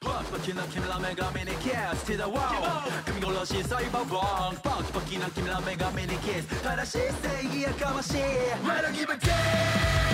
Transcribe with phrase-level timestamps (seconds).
[0.00, 3.88] Punk fucking up Kim Lame got many kids to the wall Kim Gola she say
[3.92, 7.96] bang bang Punk fucking up Kim Lame got many kids Tada she say yeah come
[7.96, 8.18] on she
[8.66, 10.13] Where to give a damn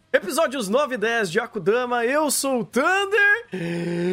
[0.13, 3.47] Episódios 9 e 10 de Akudama, eu sou o Thunder.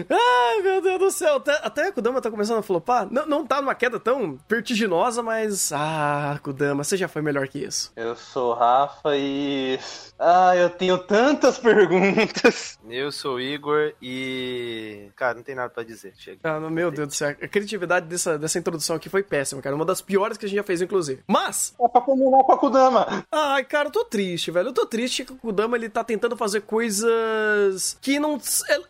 [0.09, 1.39] Ai, meu Deus do céu.
[1.39, 3.09] Até, até Akudama tá começando a flopar.
[3.11, 5.73] Não, não tá numa queda tão vertiginosa, mas.
[5.73, 7.91] Ah, Akudama, você já foi melhor que isso.
[7.97, 9.77] Eu sou o Rafa e.
[10.19, 12.79] Ah, eu tenho tantas perguntas.
[12.89, 15.11] Eu sou o Igor e.
[15.15, 16.15] Cara, não tem nada pra dizer.
[16.19, 16.41] Chega.
[16.43, 17.29] Ah, meu Deus do céu.
[17.29, 19.77] A criatividade dessa, dessa introdução aqui foi péssima, cara.
[19.77, 21.23] Uma das piores que a gente já fez, inclusive.
[21.27, 21.75] Mas.
[21.81, 23.25] É pra combinar com a Kudama.
[23.31, 24.69] Ai, cara, eu tô triste, velho.
[24.69, 28.41] Eu tô triste que o Kudama ele tá tentando fazer coisas que não.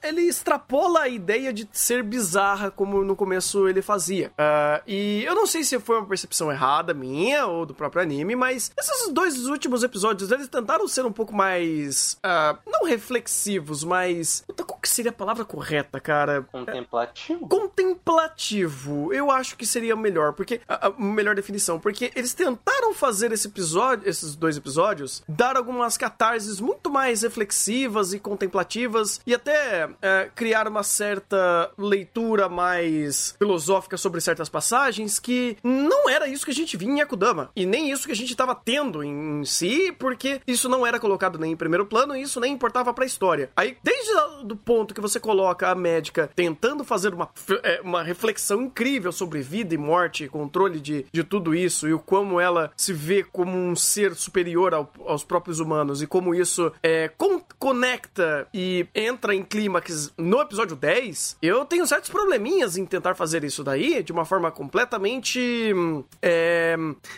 [0.03, 4.29] Ele extrapola a ideia de ser bizarra como no começo ele fazia.
[4.29, 8.34] Uh, e eu não sei se foi uma percepção errada minha ou do próprio anime,
[8.34, 12.17] mas esses dois últimos episódios eles tentaram ser um pouco mais.
[12.25, 14.45] Uh, não reflexivos, mas.
[14.65, 16.43] Qual que seria a palavra correta, cara?
[16.43, 17.49] Contemplativo?
[17.49, 19.13] Contemplativo.
[19.13, 20.61] Eu acho que seria melhor, porque.
[20.69, 21.81] A, a melhor definição.
[21.81, 28.13] Porque eles tentaram fazer esse episódio, esses dois episódios, dar algumas catarses muito mais reflexivas
[28.13, 35.57] e contemplativas e até é, criar uma certa leitura mais filosófica sobre certas passagens que
[35.65, 38.31] não era isso que a gente via em Akudama e nem isso que a gente
[38.31, 42.39] estava tendo em si, porque isso não era colocado nem em primeiro plano e isso
[42.39, 43.51] nem importava para a história.
[43.56, 44.12] Aí, desde
[44.53, 47.31] o ponto que você coloca a médica tentando fazer uma,
[47.62, 51.98] é, uma reflexão incrível sobre vida e morte, controle de, de tudo isso e o
[51.98, 56.70] como ela se vê como um ser superior ao, aos próprios humanos e como isso
[56.83, 62.84] é, con conecta e entra em clímax no episódio 10, eu tenho certos probleminhas em
[62.84, 65.72] tentar fazer isso daí de uma forma completamente
[66.21, 66.77] é,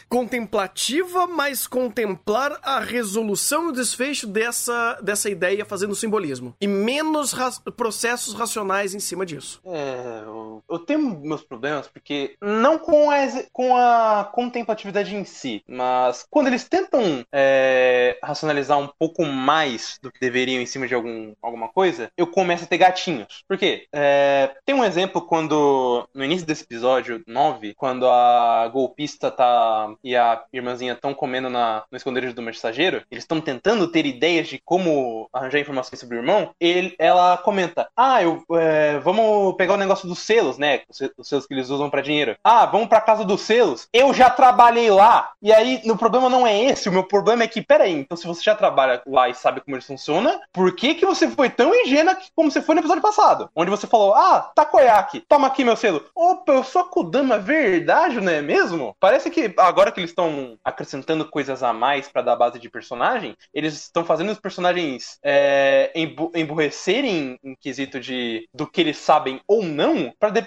[0.09, 6.55] contemplativa, mas contemplar a resolução e desfecho dessa, dessa ideia fazendo simbolismo.
[6.61, 9.61] E menos ra processos racionais em cima disso.
[9.65, 13.17] É, eu, eu tenho meus problemas porque não com a,
[13.53, 20.13] com a contemplatividade em si, mas quando eles tentam é, racionalizar um pouco mais do
[20.13, 23.45] que deveriam em cima de algum, alguma coisa, eu começo a ter gatinhos.
[23.49, 23.87] Por quê?
[23.93, 30.15] É, tem um exemplo quando, no início desse episódio 9, quando a golpista tá e
[30.15, 34.61] a irmãzinha estão comendo na, no esconderijo do mensageiro, eles estão tentando ter ideias de
[34.65, 39.79] como arranjar informações sobre o irmão, ele, ela comenta, ah, eu, é, vamos pegar o
[39.79, 40.83] negócio dos selos, né?
[40.89, 42.37] Os selos que eles usam para dinheiro.
[42.45, 43.89] Ah, vamos pra casa dos selos.
[43.93, 45.33] Eu já trabalhei lá.
[45.43, 48.27] E aí, o problema não é esse, o meu problema é que, peraí, então se
[48.27, 51.75] você já trabalha lá e sabe como eles funciona, por que que você foi tão
[51.75, 53.51] ingênua como você foi no episódio passado?
[53.55, 56.05] Onde você falou, ah, takoyaki, toma aqui meu selo.
[56.15, 58.97] Opa, eu sou a Kudama, verdade, não é mesmo?
[58.99, 63.37] Parece que agora que eles estão acrescentando coisas a mais para dar base de personagem,
[63.61, 65.93] eles estão fazendo os personagens é,
[66.35, 70.43] emburrecerem em quesito de do que eles sabem ou não para de,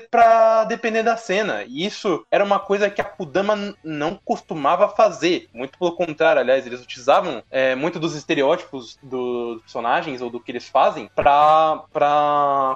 [0.67, 1.63] depender da cena.
[1.67, 5.49] E isso era uma coisa que a Kudama não costumava fazer.
[5.53, 10.51] Muito pelo contrário, aliás, eles utilizavam é, muito dos estereótipos dos personagens ou do que
[10.51, 11.83] eles fazem pra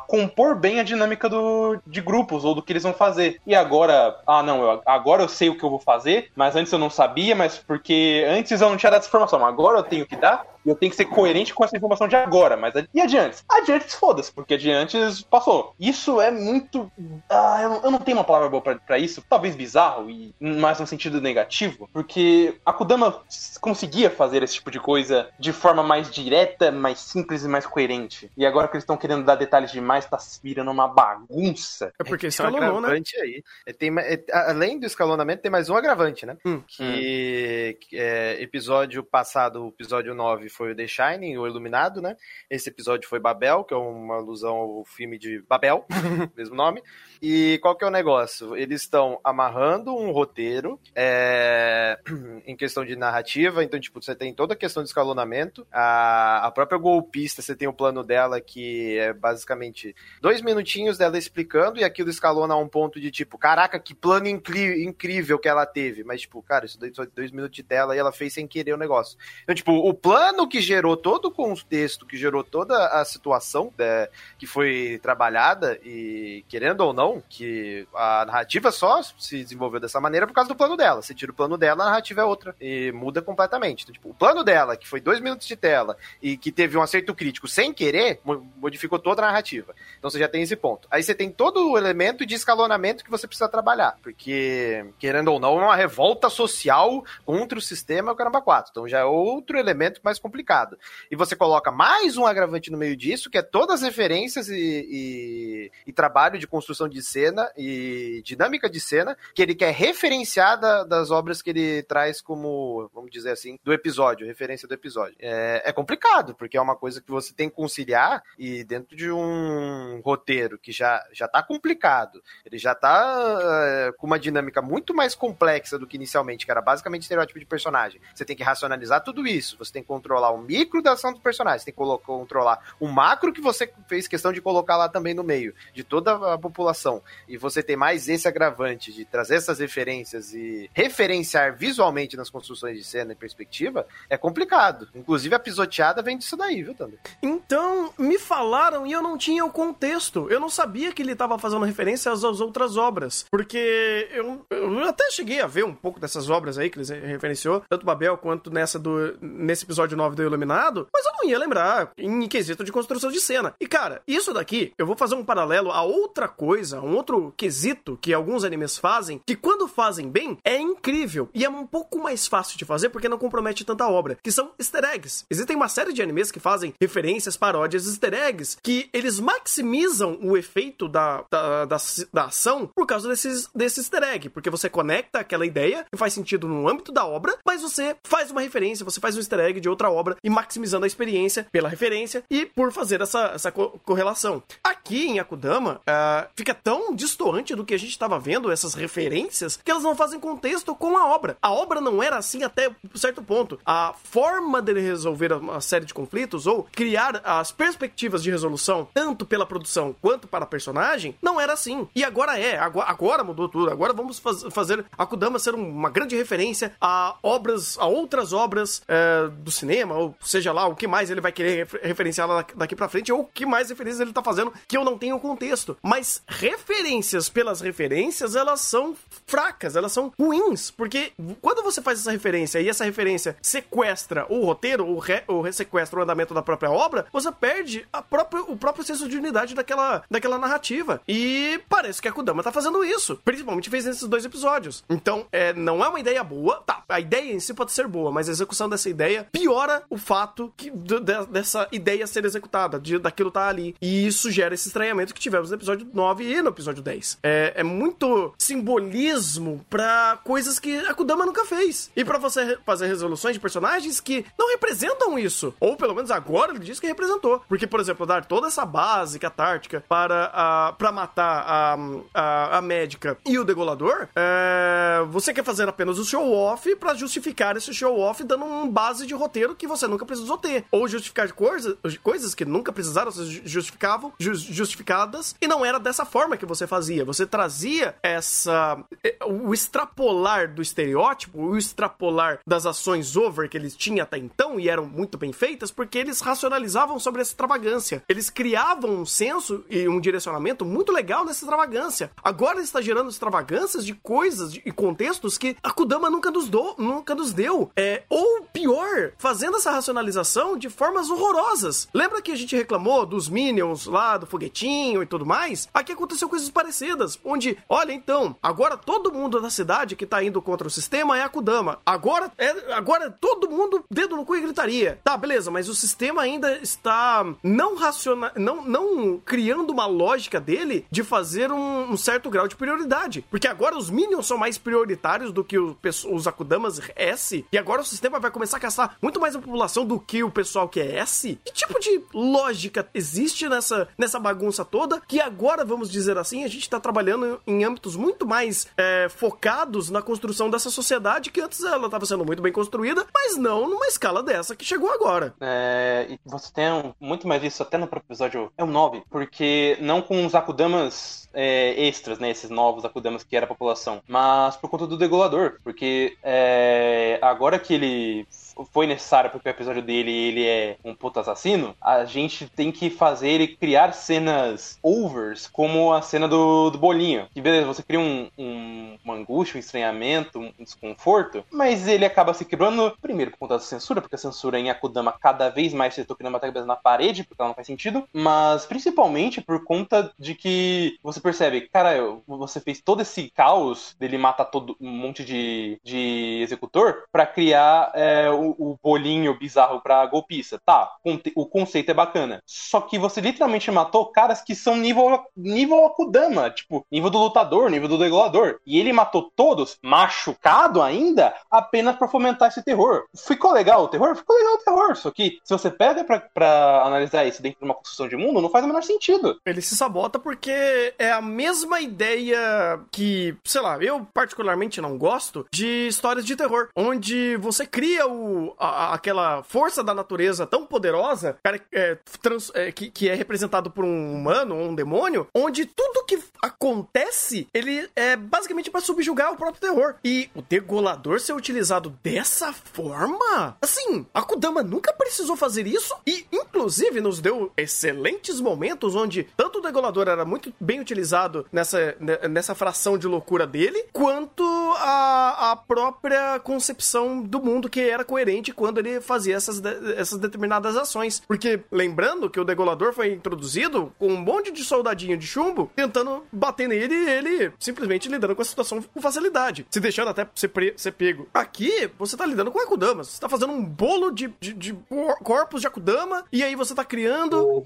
[0.07, 3.41] compor bem a dinâmica do, de grupos ou do que eles vão fazer.
[3.45, 6.71] E agora, ah não, eu, agora eu sei o que eu vou fazer, mas antes
[6.71, 10.05] eu não sabia, mas porque antes eu não tinha dado essa informação, agora eu tenho
[10.05, 12.57] que dar e eu tenho que ser coerente com essa informação de agora.
[12.57, 13.37] Mas e adiante?
[13.49, 14.97] Adiante, foda-se, porque adiante
[15.29, 15.73] passou.
[15.79, 16.91] Isso é muito.
[17.29, 19.23] Ah, eu, eu não tenho uma palavra boa para isso.
[19.29, 21.89] Talvez bizarro, e mais no sentido negativo.
[21.93, 23.21] Porque a Kudama
[23.61, 28.29] conseguia fazer esse tipo de coisa de forma mais direta, mais simples e mais coerente.
[28.35, 31.93] E agora que eles estão querendo dar detalhes demais, tá se virando uma bagunça.
[31.97, 33.01] É porque escalonou, né?
[33.21, 33.41] Aí.
[33.65, 36.35] É, tem, é, além do escalonamento, tem mais um agravante, né?
[36.45, 36.61] Hum.
[36.67, 37.87] Que hum.
[37.93, 42.17] É, episódio passado, episódio 9, foi o The Shining, o Iluminado, né?
[42.49, 45.85] Esse episódio foi Babel, que é uma alusão ao filme de Babel,
[46.35, 46.81] mesmo nome.
[47.21, 48.55] E qual que é o negócio?
[48.55, 51.99] Eles estão amarrando um roteiro é,
[52.45, 56.51] em questão de narrativa, então, tipo, você tem toda a questão de escalonamento, a, a
[56.51, 61.83] própria golpista, você tem o plano dela que é basicamente dois minutinhos dela explicando e
[61.83, 66.03] aquilo escalona a um ponto de tipo, caraca, que plano incrível que ela teve.
[66.03, 68.77] Mas, tipo, cara, isso só dois minutos de tela e ela fez sem querer o
[68.77, 69.17] negócio.
[69.43, 74.07] Então, tipo, o plano que gerou todo o contexto, que gerou toda a situação né,
[74.37, 80.27] que foi trabalhada, e querendo ou não, que a narrativa só se desenvolveu dessa maneira
[80.27, 81.01] por causa do plano dela.
[81.01, 82.55] Se tira o plano dela, a narrativa é outra.
[82.59, 83.83] E muda completamente.
[83.83, 86.81] Então, tipo, o plano dela, que foi dois minutos de tela, e que teve um
[86.81, 88.19] acerto crítico sem querer,
[88.57, 89.73] modificou toda a narrativa.
[89.97, 90.87] Então você já tem esse ponto.
[90.91, 93.97] Aí você tem todo o elemento de escalonamento que você precisa trabalhar.
[94.01, 98.71] Porque, querendo ou não, é uma revolta social contra o sistema caramba 4.
[98.71, 100.77] Então já é outro elemento mais complicado.
[101.09, 104.55] E você coloca mais um agravante no meio disso, que é todas as referências e,
[104.55, 110.59] e, e trabalho de construção de cena e dinâmica de cena que ele quer referenciar
[110.59, 115.15] da, das obras que ele traz como, vamos dizer assim, do episódio, referência do episódio.
[115.19, 119.11] É, é complicado, porque é uma coisa que você tem que conciliar e dentro de
[119.11, 124.93] um roteiro que já, já tá complicado, ele já tá é, com uma dinâmica muito
[124.93, 128.01] mais complexa do que inicialmente, que era basicamente estereótipo de personagem.
[128.13, 131.19] Você tem que racionalizar tudo isso, você tem que controlar o micro da ação do
[131.19, 135.13] personagem, você tem que controlar o macro que você fez questão de colocar lá também
[135.13, 136.86] no meio, de toda a população.
[137.27, 142.77] E você tem mais esse agravante de trazer essas referências e referenciar visualmente nas construções
[142.77, 144.87] de cena e perspectiva, é complicado.
[144.93, 146.99] Inclusive a pisoteada vem disso daí, viu, Thunder?
[147.21, 150.27] Então, me falaram e eu não tinha o contexto.
[150.29, 153.25] Eu não sabia que ele estava fazendo referência às, às, outras obras.
[153.29, 157.63] Porque eu, eu até cheguei a ver um pouco dessas obras aí que ele referenciou,
[157.69, 161.91] tanto Babel quanto nessa do nesse episódio 9 do Iluminado, mas eu não ia lembrar
[161.97, 163.53] em quesito de construção de cena.
[163.59, 167.97] E cara, isso daqui, eu vou fazer um paralelo a outra coisa, um outro quesito
[168.01, 171.29] que alguns animes fazem, que quando fazem bem, é incrível.
[171.33, 174.51] E é um pouco mais fácil de fazer porque não compromete tanta obra, que são
[174.59, 175.25] easter eggs.
[175.29, 180.37] Existem uma série de animes que fazem referências, paródias, easter eggs, que eles maximizam o
[180.37, 181.77] efeito da, da, da,
[182.13, 186.13] da ação por causa desses, desse easter egg, porque você conecta aquela ideia que faz
[186.13, 189.59] sentido no âmbito da obra, mas você faz uma referência, você faz um easter egg
[189.59, 193.79] de outra obra e maximizando a experiência pela referência e por fazer essa, essa co
[193.83, 194.41] correlação.
[194.63, 199.59] Aqui em Akudama, uh, fica tão distoante do que a gente estava vendo, essas referências,
[199.63, 201.37] que elas não fazem contexto com a obra.
[201.41, 203.59] A obra não era assim até certo ponto.
[203.65, 209.25] A forma dele resolver uma série de conflitos ou criar as perspectivas de resolução, tanto
[209.25, 211.87] pela produção quanto para a personagem, não era assim.
[211.95, 213.69] E agora é, agora, agora mudou tudo.
[213.69, 219.27] Agora vamos faz, fazer Akudama ser uma grande referência a obras, a outras obras é,
[219.27, 223.11] do cinema, ou seja lá, o que mais ele vai querer referenciar daqui para frente,
[223.11, 225.77] ou o que mais referências ele tá fazendo que eu não tenho contexto.
[225.81, 228.95] Mas referências pelas referências, elas são
[229.25, 234.45] fracas, elas são ruins, porque quando você faz essa referência e essa referência sequestra o
[234.45, 238.85] roteiro, ou, re, ou sequestra o andamento da própria obra, você perde própria, o próprio
[238.85, 241.01] senso de unidade daquela, daquela narrativa.
[241.07, 244.83] E parece que a Kudama tá fazendo isso, principalmente fez nesses dois episódios.
[244.89, 248.11] Então, é, não é uma ideia boa, tá, a ideia em si pode ser boa,
[248.11, 252.97] mas a execução dessa ideia piora o fato que, de, dessa ideia ser executada, de,
[252.99, 253.75] daquilo tá ali.
[253.81, 257.19] E isso gera esse estranhamento que tivemos no episódio 9 e no episódio 10.
[257.23, 261.91] É, é muito simbolismo para coisas que a Kudama nunca fez.
[261.95, 265.53] E para você fazer resoluções de personagens que não representam isso.
[265.59, 267.41] Ou pelo menos agora ele diz que representou.
[267.47, 271.77] Porque, por exemplo, dar toda essa base catártica para, a, para matar a,
[272.13, 277.55] a, a médica e o degolador, é, você quer fazer apenas o show-off para justificar
[277.57, 280.65] esse show-off dando uma base de roteiro que você nunca precisou ter.
[280.71, 283.11] Ou justificar coisas, coisas que nunca precisaram
[283.45, 284.13] justificavam,
[284.57, 287.05] justificadas, e não era dessa forma que você fazia.
[287.05, 288.77] Você trazia essa.
[289.03, 294.59] Eh, o extrapolar do estereótipo, o extrapolar das ações over que eles tinham até então
[294.59, 298.03] e eram muito bem feitas, porque eles racionalizavam sobre essa extravagância.
[298.07, 302.11] Eles criavam um senso e um direcionamento muito legal nessa extravagância.
[302.23, 307.13] Agora está gerando extravagâncias de coisas e contextos que a Kudama nunca nos, do, nunca
[307.13, 307.71] nos deu.
[307.75, 311.87] É, ou pior, fazendo essa racionalização de formas horrorosas.
[311.93, 315.67] Lembra que a gente reclamou dos Minions lá, do foguetinho e tudo mais?
[315.73, 320.41] Aqui aconteceu coisas parecidas, onde, olha então, agora todo mundo da cidade que tá indo
[320.41, 321.79] contra o sistema é a Kudama.
[321.85, 324.99] Agora, é, agora todo mundo dedo no cu e gritaria.
[325.03, 330.85] Tá, beleza, mas o sistema ainda está não racional, não, não criando uma lógica dele
[330.89, 333.25] de fazer um, um, certo grau de prioridade.
[333.29, 335.77] Porque agora os Minions são mais prioritários do que o,
[336.11, 339.85] os Akudamas S, e agora o sistema vai começar a caçar muito mais a população
[339.85, 341.39] do que o pessoal que é S.
[341.43, 345.01] Que tipo de lógica existe nessa, nessa bagunça toda?
[345.01, 349.89] Que agora, vamos dizer assim, a gente tá trabalhando em âmbitos muito mais é, focados
[349.89, 353.87] na construção dessa sociedade que antes ela estava sendo muito bem construída, mas não numa
[353.87, 355.33] escala dessa que chegou agora.
[355.41, 359.77] É, e você tem muito mais disso até no próprio episódio é o 9, porque
[359.81, 364.55] não com os Akudamas é, extras, né, esses novos Akudamas que era a população, mas
[364.55, 368.27] por conta do degolador, porque é, agora que ele
[368.71, 372.89] foi necessária porque o episódio dele ele é um puto assassino, a gente tem que
[372.89, 377.27] fazer ele criar cenas overs, como a cena do, do bolinho.
[377.33, 382.33] Que beleza, você cria um, um, uma angústia, um estranhamento, um desconforto, mas ele acaba
[382.33, 385.93] se quebrando, primeiro por conta da censura, porque a censura em Akudama cada vez mais
[385.93, 390.11] se tocando uma cabeça na parede, porque ela não faz sentido, mas principalmente por conta
[390.17, 391.97] de que você percebe, cara,
[392.27, 397.91] você fez todo esse caos dele matar todo um monte de, de executor para criar
[397.93, 400.59] é, o, bolinho bizarro pra golpista.
[400.65, 400.89] Tá,
[401.35, 402.41] o conceito é bacana.
[402.45, 407.69] Só que você literalmente matou caras que são nível, nível Akudama, tipo, nível do lutador,
[407.69, 408.59] nível do regulador.
[408.65, 413.05] E ele matou todos, machucado ainda, apenas para fomentar esse terror.
[413.15, 414.15] Ficou legal o terror?
[414.15, 414.95] Ficou legal o terror.
[414.95, 418.41] Só que se você pega pra, pra analisar isso dentro de uma construção de mundo,
[418.41, 419.39] não faz o menor sentido.
[419.45, 425.45] Ele se sabota porque é a mesma ideia que, sei lá, eu particularmente não gosto
[425.51, 431.37] de histórias de terror, onde você cria o, a, aquela força da natureza tão poderosa,
[431.43, 435.65] cara, é, trans, é, que, que é representado por um humano ou um demônio, onde
[435.65, 439.95] tudo que acontece, ele é basicamente para subjugar o próprio terror.
[440.03, 446.25] E o degolador ser utilizado dessa forma, assim, a Kudama nunca precisou fazer isso e,
[446.31, 451.95] inclusive, nos deu excelentes momentos onde tanto degolador era muito bem utilizado nessa,
[452.29, 454.43] nessa fração de loucura dele, quanto
[454.77, 459.63] a, a própria concepção do mundo que era coerente quando ele fazia essas,
[459.95, 461.21] essas determinadas ações.
[461.27, 466.23] Porque, lembrando que o degolador foi introduzido com um monte de soldadinho de chumbo tentando
[466.31, 470.51] bater nele e ele simplesmente lidando com a situação com facilidade, se deixando até ser,
[470.75, 471.27] ser pego.
[471.33, 474.77] Aqui, você tá lidando com Akudamas, você tá fazendo um bolo de, de, de
[475.23, 477.63] corpos de Akudama e aí você tá criando.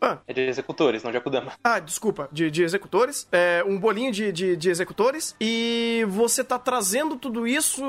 [0.00, 0.18] Ah.
[0.26, 1.39] É de executores, não de Akudama.
[1.62, 3.26] Ah, desculpa, de, de executores.
[3.32, 7.82] É, um bolinho de, de, de executores e você tá trazendo tudo isso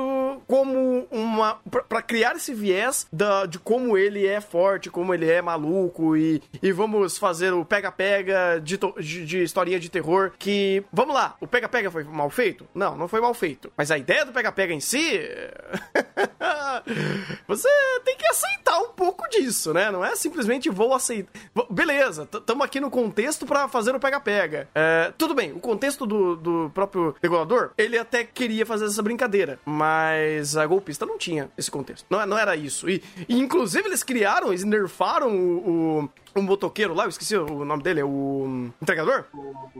[0.46, 1.58] como uma.
[1.88, 6.42] para criar esse viés da, de como ele é forte, como ele é maluco e,
[6.62, 10.84] e vamos fazer o pega-pega de, de, de historinha de terror que.
[10.92, 12.66] Vamos lá, o pega-pega foi mal feito?
[12.74, 13.72] Não, não foi mal feito.
[13.76, 15.20] Mas a ideia do pega-pega em si.
[17.46, 17.68] você
[18.04, 19.90] tem que aceitar um pouco disso, né?
[19.90, 21.32] Não é simplesmente vou aceitar.
[21.70, 24.68] Beleza, estamos aqui no contexto para fazer o pega-pega.
[24.74, 29.58] É, tudo bem, o contexto do, do próprio regulador, ele até queria fazer essa brincadeira,
[29.64, 32.06] mas a golpista não tinha esse contexto.
[32.08, 32.88] Não, não era isso.
[32.88, 37.64] E, e inclusive eles criaram, eles nerfaram o, o um motoqueiro lá, eu esqueci o
[37.64, 39.24] nome dele, é o entregador?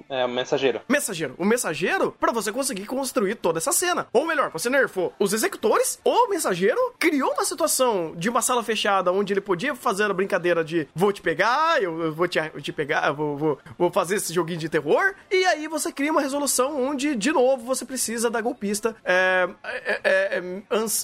[0.08, 0.80] É, o mensageiro.
[0.88, 1.34] Mensageiro.
[1.38, 4.06] O mensageiro, para você conseguir construir toda essa cena.
[4.12, 9.12] Ou melhor, você nerfou os executores, o mensageiro criou uma situação de uma sala fechada
[9.12, 13.12] onde ele podia fazer a brincadeira de vou te pegar, eu, vou te, te pegar,
[13.12, 15.14] vou, vou, vou, fazer esse joguinho de terror.
[15.30, 20.00] E aí você cria uma resolução onde, de novo, você precisa da golpista é, é,
[20.04, 20.42] é,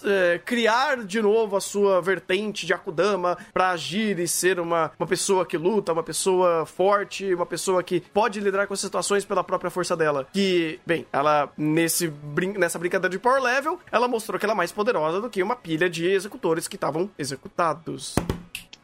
[0.04, 5.06] é criar de novo a sua vertente de Akudama para agir e ser uma, uma
[5.06, 9.24] pessoa pessoa que luta, uma pessoa forte, uma pessoa que pode lidar com as situações
[9.24, 10.26] pela própria força dela.
[10.32, 14.56] Que, bem, ela, nesse brin nessa brincadeira de power level, ela mostrou que ela é
[14.56, 18.14] mais poderosa do que uma pilha de executores que estavam executados.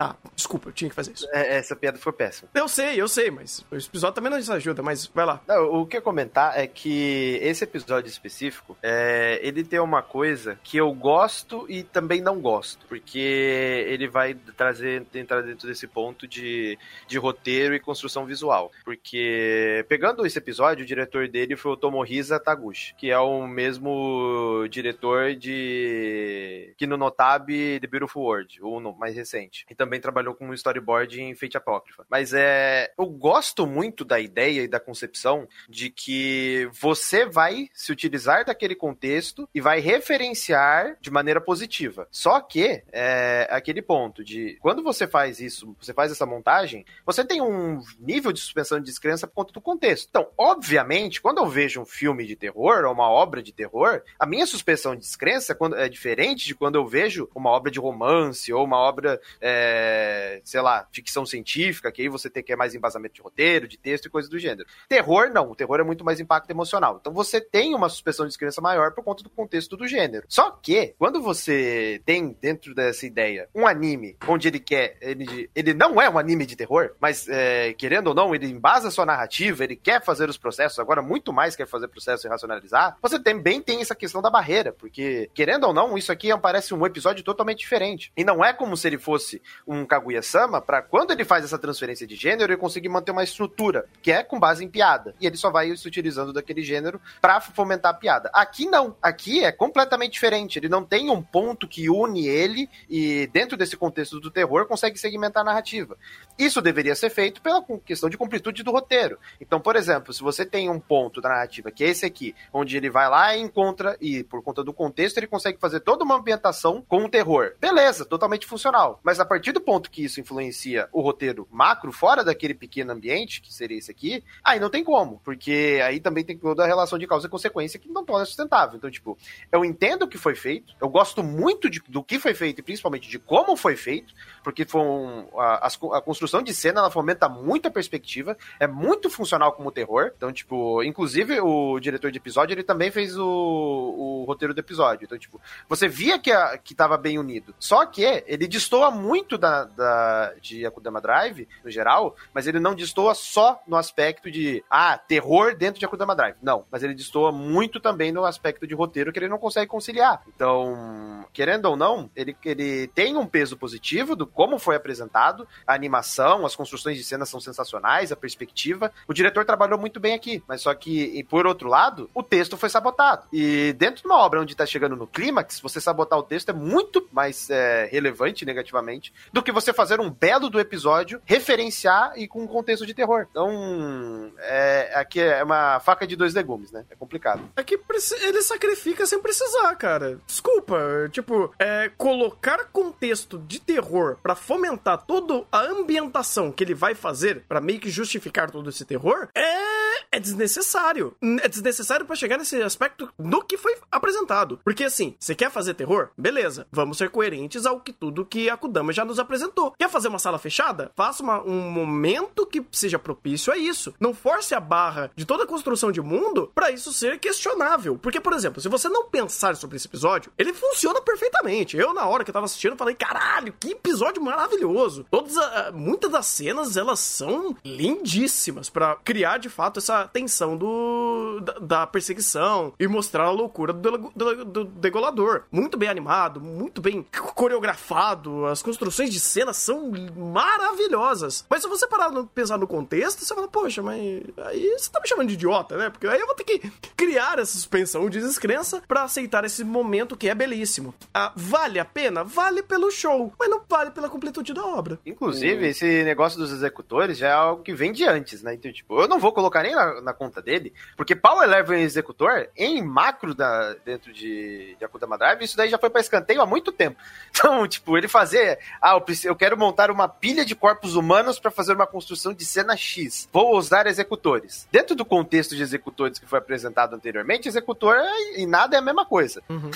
[0.04, 1.26] Ah, desculpa, eu tinha que fazer isso.
[1.32, 2.50] É, essa piada foi péssima.
[2.54, 5.40] Eu sei, eu sei, mas o episódio também não nos ajuda, mas vai lá.
[5.48, 10.58] Não, o que eu comentar é que esse episódio específico, é, ele tem uma coisa
[10.62, 16.28] que eu gosto e também não gosto, porque ele vai trazer, entrar dentro desse ponto
[16.28, 18.70] de, de roteiro e construção visual.
[18.84, 24.66] Porque, pegando esse episódio, o diretor dele foi o Tomohisa Taguchi, que é o mesmo
[24.68, 29.64] diretor de que no Notab The Beautiful World, o mais recente.
[29.70, 32.06] Então, também trabalhou com storyboard em Fate Apócrifa.
[32.08, 32.92] Mas é.
[32.98, 38.74] Eu gosto muito da ideia e da concepção de que você vai se utilizar daquele
[38.74, 42.06] contexto e vai referenciar de maneira positiva.
[42.10, 47.24] Só que é aquele ponto de quando você faz isso, você faz essa montagem, você
[47.24, 50.08] tem um nível de suspensão de descrença por conta do contexto.
[50.08, 54.26] Então, obviamente, quando eu vejo um filme de terror ou uma obra de terror, a
[54.26, 58.64] minha suspensão de descrença é diferente de quando eu vejo uma obra de romance ou
[58.64, 59.20] uma obra.
[59.40, 63.22] É, é, sei lá, ficção científica, que aí você tem que é mais embasamento de
[63.22, 64.68] roteiro, de texto e coisas do gênero.
[64.88, 65.50] Terror, não.
[65.50, 66.98] O terror é muito mais impacto emocional.
[67.00, 70.26] Então você tem uma suspensão de descrença maior por conta do contexto do gênero.
[70.28, 74.96] Só que, quando você tem dentro dessa ideia um anime onde ele quer.
[75.00, 78.90] Ele, ele não é um anime de terror, mas é, querendo ou não, ele embasa
[78.90, 82.96] sua narrativa, ele quer fazer os processos, agora muito mais quer fazer processo e racionalizar.
[83.02, 86.86] Você também tem essa questão da barreira, porque, querendo ou não, isso aqui parece um
[86.86, 88.12] episódio totalmente diferente.
[88.16, 92.06] E não é como se ele fosse um Kaguya-sama para quando ele faz essa transferência
[92.06, 95.14] de gênero, ele conseguir manter uma estrutura, que é com base em piada.
[95.20, 98.30] E ele só vai se utilizando daquele gênero para fomentar a piada.
[98.32, 98.96] Aqui não.
[99.00, 100.58] Aqui é completamente diferente.
[100.58, 104.98] Ele não tem um ponto que une ele e, dentro desse contexto do terror, consegue
[104.98, 105.96] segmentar a narrativa.
[106.38, 109.18] Isso deveria ser feito pela questão de completude do roteiro.
[109.40, 112.76] Então, por exemplo, se você tem um ponto da narrativa, que é esse aqui, onde
[112.76, 116.16] ele vai lá e encontra, e por conta do contexto, ele consegue fazer toda uma
[116.16, 117.52] ambientação com o terror.
[117.60, 119.00] Beleza, totalmente funcional.
[119.02, 123.40] Mas a partir do ponto que isso influencia o roteiro macro, fora daquele pequeno ambiente,
[123.40, 125.20] que seria esse aqui, aí não tem como.
[125.24, 128.76] Porque aí também tem toda a relação de causa e consequência que não torna sustentável.
[128.76, 129.16] Então, tipo,
[129.50, 132.62] eu entendo o que foi feito, eu gosto muito de, do que foi feito e
[132.62, 137.28] principalmente de como foi feito, porque foi um, a, a, construção de cena ela fomenta
[137.28, 140.12] muito a perspectiva, é muito funcional como terror.
[140.16, 145.04] Então, tipo, inclusive o diretor de episódio ele também fez o, o roteiro do episódio.
[145.04, 147.54] Então, tipo, você via que, a, que tava bem unido.
[147.58, 152.74] Só que ele destoa muito da, da, de Akudama Drive, no geral, mas ele não
[152.74, 156.36] destoa só no aspecto de, ah, terror dentro de Akudama Drive.
[156.42, 160.22] Não, mas ele destoa muito também no aspecto de roteiro que ele não consegue conciliar.
[160.34, 165.74] Então, querendo ou não, ele, ele tem um peso positivo do como foi apresentado, a
[165.74, 168.90] animação, as construções de cena são sensacionais, a perspectiva.
[169.06, 172.70] O diretor trabalhou muito bem aqui, mas só que, por outro lado, o texto foi
[172.70, 173.26] sabotado.
[173.30, 176.52] E dentro de uma obra onde está chegando no clímax, você sabotar o texto é
[176.54, 182.28] muito mais é, relevante negativamente do que você fazer um belo do episódio, referenciar e
[182.28, 183.26] com um contexto de terror.
[183.28, 186.84] Então, é, aqui é uma faca de dois legumes, né?
[186.88, 187.42] É complicado.
[187.56, 187.76] É que
[188.22, 190.20] ele sacrifica sem precisar, cara.
[190.24, 190.78] Desculpa,
[191.10, 197.42] tipo, é, colocar contexto de terror para fomentar toda a ambientação que ele vai fazer
[197.48, 201.14] para meio que justificar todo esse terror é, é desnecessário.
[201.42, 204.58] É desnecessário para chegar nesse aspecto do que foi apresentado.
[204.64, 206.10] Porque assim, você quer fazer terror?
[206.16, 209.72] Beleza, vamos ser coerentes ao que tudo que a Kudama já nos apresentou.
[209.78, 210.90] Quer fazer uma sala fechada?
[210.94, 213.94] Faça uma, um momento que seja propício a isso.
[213.98, 217.98] Não force a barra de toda a construção de mundo para isso ser questionável.
[217.98, 221.76] Porque, por exemplo, se você não pensar sobre esse episódio, ele funciona perfeitamente.
[221.76, 225.06] Eu, na hora que eu tava assistindo, falei, caralho, que episódio maravilhoso.
[225.10, 231.40] Todas, a, muitas das cenas, elas são lindíssimas para criar, de fato, essa tensão do,
[231.40, 235.44] da, da perseguição e mostrar a loucura do, do, do, degolador.
[235.52, 241.44] Muito bem animado, muito bem coreografado, as construções de cena são maravilhosas.
[241.48, 245.00] Mas se você parar pra pensar no contexto, você fala, poxa, mas aí você tá
[245.00, 245.90] me chamando de idiota, né?
[245.90, 250.16] Porque aí eu vou ter que criar essa suspensão de descrença para aceitar esse momento
[250.16, 250.94] que é belíssimo.
[251.12, 252.24] Ah, vale a pena?
[252.24, 254.98] Vale pelo show, mas não vale pela completude da obra.
[255.04, 255.68] Inclusive, hum.
[255.68, 258.54] esse negócio dos executores já é algo que vem de antes, né?
[258.54, 262.48] Então, tipo, eu não vou colocar nem na, na conta dele, porque Power Level executor,
[262.56, 266.46] em macro da, dentro de, de Akudama Drive, isso daí já foi para escanteio há
[266.46, 266.98] muito tempo.
[267.36, 271.50] Então, tipo, ele fazer, ah, eu, eu quero montar uma pilha de corpos humanos para
[271.50, 273.28] fazer uma construção de cena X.
[273.32, 274.68] Vou usar executores.
[274.70, 277.96] Dentro do contexto de executores que foi apresentado anteriormente, executor
[278.36, 279.42] e nada é a mesma coisa.
[279.48, 279.70] Uhum.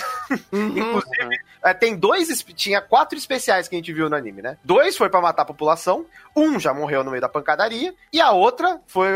[0.53, 4.57] Inclusive, é, tem dois, tinha quatro especiais que a gente viu no anime, né?
[4.63, 6.07] Dois foi para matar a população,
[6.39, 9.09] um já morreu no meio da pancadaria e a outra foi,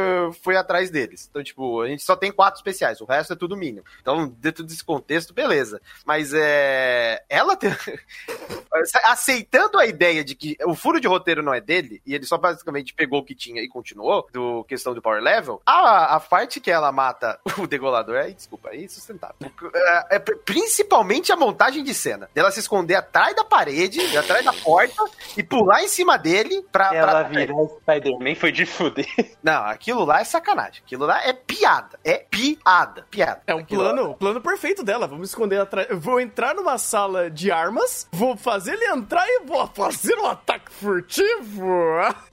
[0.42, 1.28] foi atrás deles.
[1.30, 3.84] Então, tipo, a gente só tem quatro especiais, o resto é tudo mínimo.
[4.00, 5.80] Então, dentro desse contexto, beleza.
[6.04, 7.22] Mas é.
[7.28, 7.70] Ela tem...
[9.04, 12.38] aceitando a ideia de que o furo de roteiro não é dele, e ele só
[12.38, 16.60] basicamente pegou o que tinha e continuou, do questão do power level, a, a parte
[16.60, 19.36] que ela mata o degolador, aí, desculpa, é sustentável.
[19.74, 22.28] É, é, principalmente a montagem de cena.
[22.34, 25.04] Dela se esconder atrás da parede, atrás da porta,
[25.36, 26.94] e pular em cima dele pra.
[26.94, 27.11] Ela pra...
[27.24, 29.06] virar Spider-Man foi de fuder.
[29.42, 30.82] Não, aquilo lá é sacanagem.
[30.84, 31.98] Aquilo lá é piada.
[32.04, 33.06] É piada.
[33.10, 33.42] Piada.
[33.46, 34.14] É um aquilo plano, lá...
[34.14, 35.06] plano perfeito dela.
[35.06, 35.88] Vamos esconder atrás.
[35.92, 40.72] Vou entrar numa sala de armas, vou fazer ele entrar e vou fazer um ataque
[40.72, 41.66] furtivo.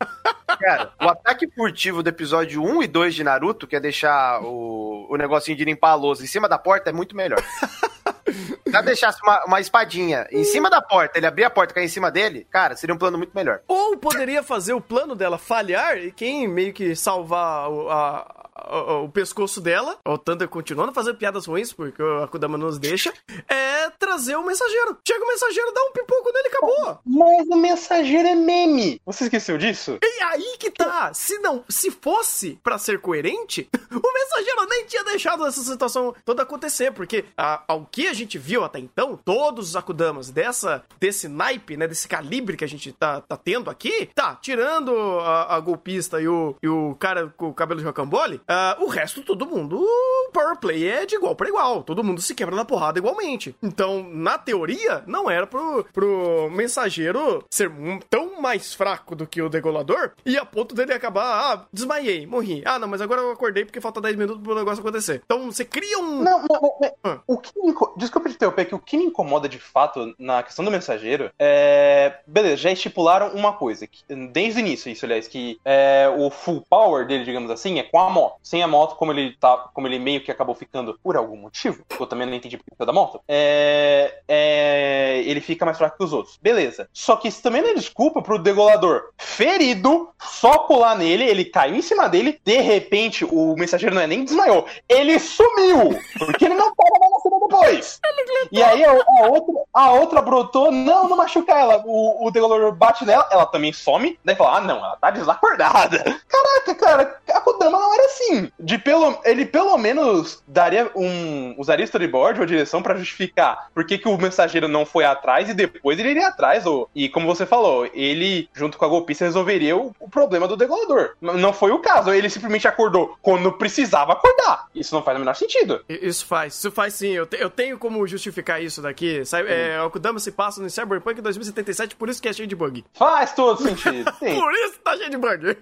[0.60, 5.08] Cara, o ataque furtivo do episódio 1 e 2 de Naruto, que é deixar o,
[5.10, 7.42] o negocinho de limpar a lousa em cima da porta, é muito melhor.
[8.32, 11.86] Se deixasse uma, uma espadinha em cima da porta, ele abrir a porta e cair
[11.86, 13.62] em cima dele, cara, seria um plano muito melhor.
[13.68, 19.10] Ou poderia fazer o plano dela falhar e quem meio que salvar a, o, o,
[19.10, 23.14] pescoço dela, o Thunder continuando fazendo piadas ruins, porque a Kudama nos deixa,
[23.48, 24.98] é trazer o mensageiro.
[25.08, 27.00] Chega o mensageiro, dá um pipoco nele e acabou.
[27.06, 29.02] Mas o mensageiro é meme.
[29.06, 29.98] Você esqueceu disso?
[30.02, 31.14] E aí que tá.
[31.14, 36.44] Se não, se fosse para ser coerente, o mensageiro nem tinha deixado essa situação toda
[36.44, 41.28] acontecer, porque a, ao que a gente viu até então, todos os Akudamas dessa, desse
[41.28, 45.60] naipe, né, desse calibre que a gente tá, tá tendo aqui, tá, tirando a, a
[45.60, 49.46] golpista e o, e o cara com o cabelo de rocambole, uh, o resto, todo
[49.46, 49.86] mundo,
[50.34, 51.84] power play é de igual para igual.
[51.84, 53.56] Todo mundo se quebra na porrada igualmente.
[53.62, 57.72] Então, na teoria, não era pro, pro mensageiro ser
[58.10, 62.62] tão mais fraco do que o degolador e a ponto dele acabar, ah, desmaiei, morri.
[62.66, 65.22] Ah, não, mas agora eu acordei porque falta 10 minutos pro negócio acontecer.
[65.24, 66.24] Então, você cria um...
[66.24, 67.20] Não, não, não ah.
[67.28, 67.52] o que...
[67.98, 72.20] Desculpa te interromper, que o que me incomoda de fato na questão do mensageiro é...
[72.26, 76.64] Beleza, já estipularam uma coisa, que, desde o início isso, aliás, que é, o full
[76.70, 78.39] power dele, digamos assim, é com a moto.
[78.42, 81.84] Sem a moto, como ele tá, como ele meio que acabou ficando por algum motivo,
[82.00, 86.14] eu também não entendi por da moto, é, é, ele fica mais fraco que os
[86.14, 86.40] outros.
[86.42, 86.90] Beleza.
[86.94, 91.76] Só que isso também não é desculpa pro degolador ferido, só pular nele, ele caiu
[91.76, 96.00] em cima dele, de repente o mensageiro não é nem desmaiou, ele sumiu!
[96.18, 98.00] Porque ele não tava mais na cena depois.
[98.52, 101.84] E aí a, a, outra, a outra brotou, não, não machuca ela.
[101.86, 105.98] O, o degolador bate nela, ela também some, daí fala, ah não, ela tá desacordada.
[106.28, 108.29] Caraca, cara, a Kodama não era assim.
[108.60, 111.56] De pelo, ele pelo menos daria um.
[111.58, 115.54] usaria storyboard ou direção para justificar por que, que o mensageiro não foi atrás e
[115.54, 116.66] depois ele iria atrás.
[116.66, 120.58] Ou, e como você falou, ele, junto com a golpista, resolveria o, o problema do
[120.58, 121.16] degolador.
[121.22, 124.68] Não foi o caso, ele simplesmente acordou quando precisava acordar.
[124.74, 125.84] Isso não faz o menor sentido.
[125.88, 127.12] Isso faz, isso faz sim.
[127.12, 129.26] Eu, te, eu tenho como justificar isso daqui.
[129.26, 132.56] Sabe, é, o Kodama se passa no Cyberpunk 2077, por isso que é cheio de
[132.56, 132.84] bug.
[132.94, 134.12] Faz todo sentido.
[134.20, 135.58] por isso tá cheio de bug.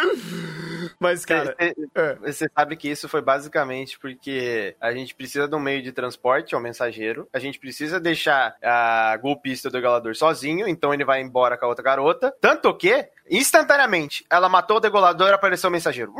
[0.98, 1.56] Mas, cara.
[1.58, 2.16] Você, é.
[2.32, 6.60] sabe que isso foi basicamente porque a gente precisa de um meio de transporte ao
[6.60, 11.64] mensageiro, a gente precisa deixar a golpista do galador sozinho, então ele vai embora com
[11.64, 12.34] a outra garota.
[12.40, 16.12] Tanto que Instantaneamente, ela matou o degolador, apareceu o mensageiro.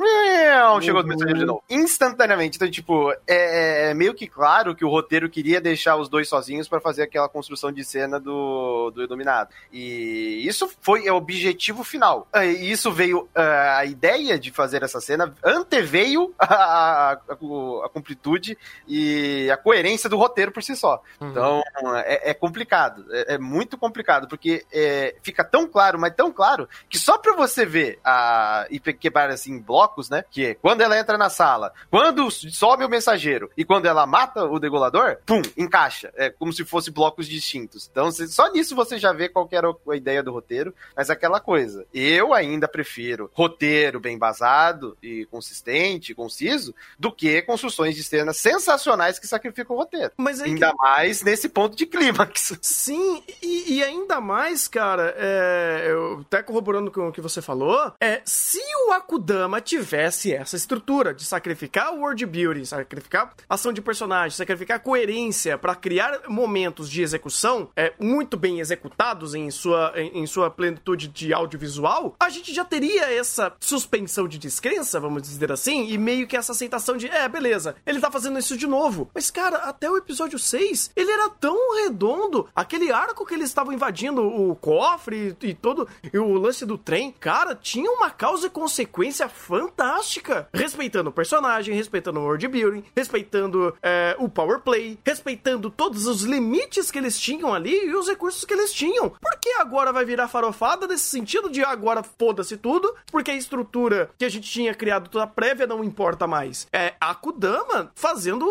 [0.80, 1.06] Chegou uhum.
[1.06, 1.64] o mensageiro de novo.
[1.68, 2.56] Instantaneamente.
[2.56, 6.68] Então, tipo, é, é, meio que claro que o roteiro queria deixar os dois sozinhos
[6.68, 9.50] para fazer aquela construção de cena do, do Iluminado.
[9.72, 12.28] E isso foi o objetivo final.
[12.32, 13.28] É, e isso veio.
[13.34, 19.56] É, a ideia de fazer essa cena anteveio a, a, a, a completude e a
[19.56, 21.02] coerência do roteiro por si só.
[21.20, 21.30] Uhum.
[21.30, 21.62] Então,
[22.04, 23.04] é, é complicado.
[23.10, 27.34] É, é, muito complicado, porque é, fica tão claro, mas tão claro, que só pra
[27.34, 28.66] você ver a.
[28.70, 30.24] e quebrar assim blocos, né?
[30.30, 34.44] Que é quando ela entra na sala, quando sobe o mensageiro e quando ela mata
[34.44, 36.12] o degolador, pum, encaixa.
[36.16, 37.88] É como se fosse blocos distintos.
[37.90, 40.74] Então, só nisso você já vê qual era a ideia do roteiro.
[40.96, 47.94] Mas aquela coisa, eu ainda prefiro roteiro bem basado e consistente, conciso, do que construções
[47.94, 50.12] de cenas sensacionais que sacrificam o roteiro.
[50.16, 50.76] Mas ainda que...
[50.76, 52.58] mais nesse ponto de clímax.
[52.60, 57.92] Sim, e, e ainda mais, cara, é, eu até corroborando com o que você falou,
[58.00, 63.80] é se o Akudama tivesse essa estrutura de sacrificar o world building, sacrificar ação de
[63.80, 70.22] personagem, sacrificar coerência para criar momentos de execução é, muito bem executados em sua, em,
[70.22, 75.52] em sua plenitude de audiovisual, a gente já teria essa suspensão de descrença, vamos dizer
[75.52, 79.10] assim, e meio que essa aceitação de, é, beleza, ele tá fazendo isso de novo.
[79.14, 83.72] Mas, cara, até o episódio 6, ele era tão redondo, aquele arco que eles estavam
[83.72, 88.46] invadindo o cofre e, e todo, e o lance do trem, cara, tinha uma causa
[88.46, 90.48] e consequência fantástica.
[90.52, 96.22] Respeitando o personagem, respeitando o world building, respeitando é, o power play, respeitando todos os
[96.22, 99.10] limites que eles tinham ali e os recursos que eles tinham.
[99.10, 102.94] Por que agora vai virar farofada nesse sentido de agora foda-se tudo?
[103.10, 106.66] Porque a estrutura que a gente tinha criado toda prévia não importa mais.
[106.72, 108.46] É a Kudama fazendo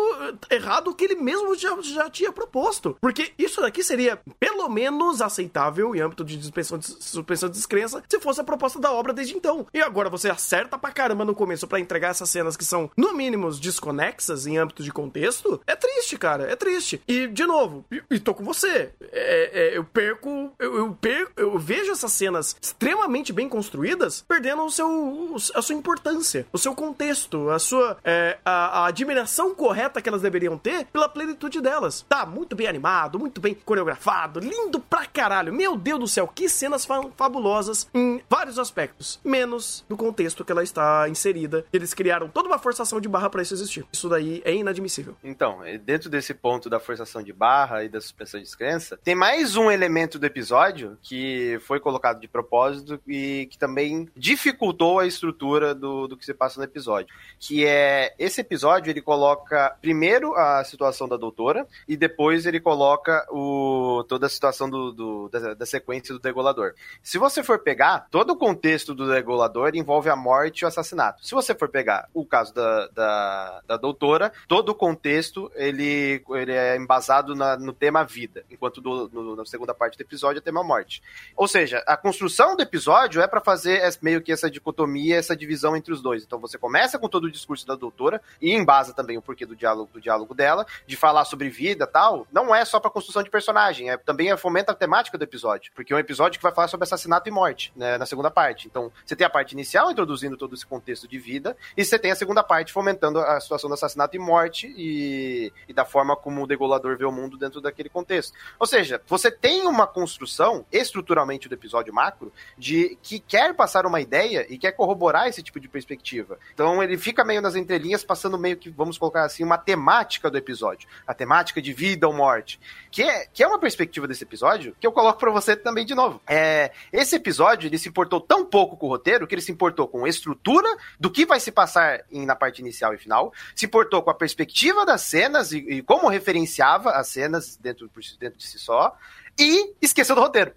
[0.50, 2.96] eh, errado o que ele mesmo já, já tinha proposto.
[3.00, 8.02] Porque isso daqui seria pelo menos aceitável em âmbito de suspensão de, suspensão de descrença
[8.10, 9.66] se fosse a proposta da obra desde então.
[9.72, 13.14] E agora você acerta pra caramba no começo para entregar essas cenas que são, no
[13.14, 15.60] mínimo, desconexas em âmbito de contexto.
[15.66, 17.00] É triste, cara, é triste.
[17.06, 18.90] E, de novo, e, tô com você.
[19.12, 24.64] É, é, eu perco, eu, eu, perco, eu vejo essas cenas extremamente bem construídas perdendo
[24.64, 30.00] o seu, a sua importância, o seu contexto, a sua, é, a, a admiração correta
[30.00, 32.04] que elas deveriam ter pela plenitude delas.
[32.08, 35.52] Tá muito bem animado, muito bem coreografado, lindo pra caralho.
[35.52, 40.52] Meu Deus do céu, que cenas fa fabulosas em vários aspectos, menos no contexto que
[40.52, 41.64] ela está inserida.
[41.72, 43.84] Eles criaram toda uma forçação de barra para isso existir.
[43.92, 45.16] Isso daí é inadmissível.
[45.22, 49.14] Então, é, dentro desse ponto da forçação de barra e da suspensão de descrença, tem
[49.14, 55.06] mais um elemento do episódio que foi colocado de propósito e que também dificultou a
[55.06, 57.14] estrutura do, do que se passa no episódio.
[57.38, 63.26] Que é esse episódio ele coloca primeiro a situação da doutora e depois ele coloca
[63.30, 66.74] o, toda a situação do, do da, da sequência do degolador.
[67.02, 71.24] Se você for pegar, todo o contexto do regulador envolve a morte e o assassinato.
[71.26, 76.52] Se você for pegar o caso da, da, da doutora, todo o contexto ele, ele
[76.52, 80.42] é embasado na, no tema vida, enquanto do, no, na segunda parte do episódio é
[80.42, 81.02] tema morte.
[81.36, 85.76] Ou seja, a construção do episódio é para fazer meio que essa dicotomia, essa divisão
[85.76, 86.22] entre os dois.
[86.22, 89.56] Então você começa com todo o discurso da doutora e embasa também o porquê do
[89.56, 92.26] diálogo, do diálogo dela, de falar sobre vida tal.
[92.32, 95.72] Não é só pra construção de personagem, é também é, fomenta a temática do episódio.
[95.74, 98.68] Porque é um episódio que vai falar sobre assassinato e morte, né, na segunda parte.
[98.68, 102.10] Então, você tem a parte inicial introduzindo todo esse contexto de vida, e você tem
[102.10, 106.42] a segunda parte fomentando a situação do assassinato e morte e, e da forma como
[106.42, 108.36] o degolador vê o mundo dentro daquele contexto.
[108.58, 114.00] Ou seja, você tem uma construção estruturalmente do episódio macro de que quer passar uma
[114.00, 116.38] ideia e quer corroborar esse tipo de perspectiva.
[116.52, 120.36] Então ele fica meio nas entrelinhas, passando meio que, vamos colocar assim, uma temática do
[120.36, 120.86] episódio.
[121.06, 122.60] A temática de vida ou morte.
[122.90, 125.94] Que é, que é uma perspectiva desse episódio que eu coloco para você também de
[125.94, 126.20] novo.
[126.26, 129.88] É, esse episódio ele se importou tão pouco com o roteiro que ele se importou
[129.88, 133.66] com a estrutura do que vai se passar em, na parte inicial e final, se
[133.66, 138.46] importou com a perspectiva das cenas e, e como referenciava as cenas dentro, dentro de
[138.46, 138.96] si só,
[139.40, 140.52] e esqueceu do roteiro.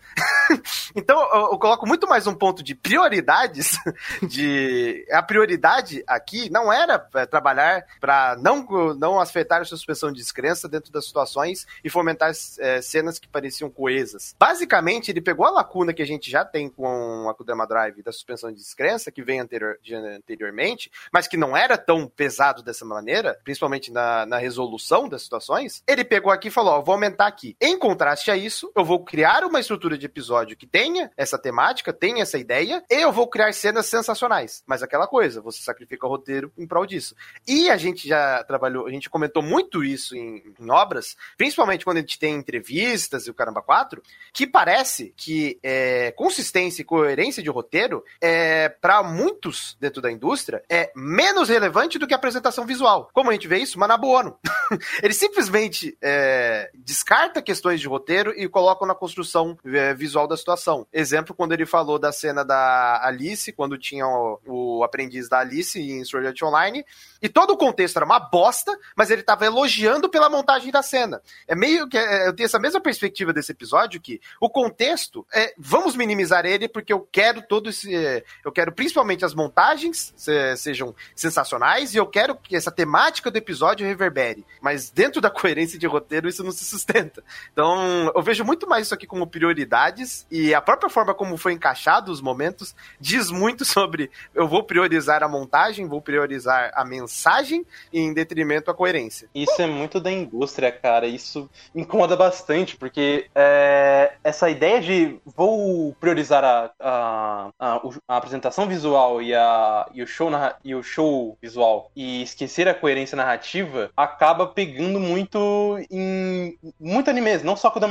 [0.94, 3.78] então eu, coloco muito mais um ponto de prioridades.
[4.22, 8.66] De a prioridade aqui não era é, trabalhar para não
[8.98, 13.70] não afetar a suspensão de descrença dentro das situações e fomentar é, cenas que pareciam
[13.70, 14.36] coesas.
[14.38, 18.12] Basicamente ele pegou a lacuna que a gente já tem com a Kudama Drive da
[18.12, 22.84] suspensão de descrença que vem anterior, de, anteriormente, mas que não era tão pesado dessa
[22.84, 25.84] maneira, principalmente na, na resolução das situações.
[25.88, 27.56] Ele pegou aqui e falou: ó, vou aumentar aqui.
[27.62, 31.94] Em contraste a isso eu vou criar uma estrutura de episódio que tenha essa temática,
[31.94, 34.64] tenha essa ideia, e eu vou criar cenas sensacionais.
[34.66, 37.16] Mas aquela coisa, você sacrifica o roteiro em prol disso.
[37.48, 41.98] E a gente já trabalhou, a gente comentou muito isso em, em obras, principalmente quando
[41.98, 47.44] a gente tem entrevistas e o Caramba 4, que parece que é, consistência e coerência
[47.44, 52.66] de roteiro, é, para muitos dentro da indústria, é menos relevante do que a apresentação
[52.66, 53.10] visual.
[53.14, 53.80] Como a gente vê isso?
[53.80, 54.38] Manabu Ono.
[55.02, 60.88] Ele simplesmente é, descarta questões de roteiro e colocam na construção é, visual da situação.
[60.94, 65.78] Exemplo, quando ele falou da cena da Alice, quando tinha o, o aprendiz da Alice
[65.78, 66.86] em Sword Art Online,
[67.22, 71.22] e todo o contexto era uma bosta, mas ele estava elogiando pela montagem da cena.
[71.46, 75.54] É meio que é, eu tenho essa mesma perspectiva desse episódio que o contexto é
[75.58, 80.96] vamos minimizar ele porque eu quero todo esse eu quero principalmente as montagens se, sejam
[81.16, 85.88] sensacionais e eu quero que essa temática do episódio reverbere, mas dentro da coerência de
[85.88, 87.24] roteiro isso não se sustenta.
[87.52, 91.54] Então, eu vejo muito mais isso aqui como prioridades e a própria forma como foi
[91.54, 97.66] encaixado os momentos diz muito sobre eu vou priorizar a montagem, vou priorizar a mensagem
[97.92, 99.28] em detrimento à coerência.
[99.34, 101.08] Isso é muito da indústria, cara.
[101.08, 108.68] Isso incomoda bastante, porque é, essa ideia de vou priorizar a, a, a, a apresentação
[108.68, 110.30] visual e, a, e, o show
[110.64, 117.44] e o show visual e esquecer a coerência narrativa acaba pegando muito em muito animes,
[117.44, 117.82] não só com o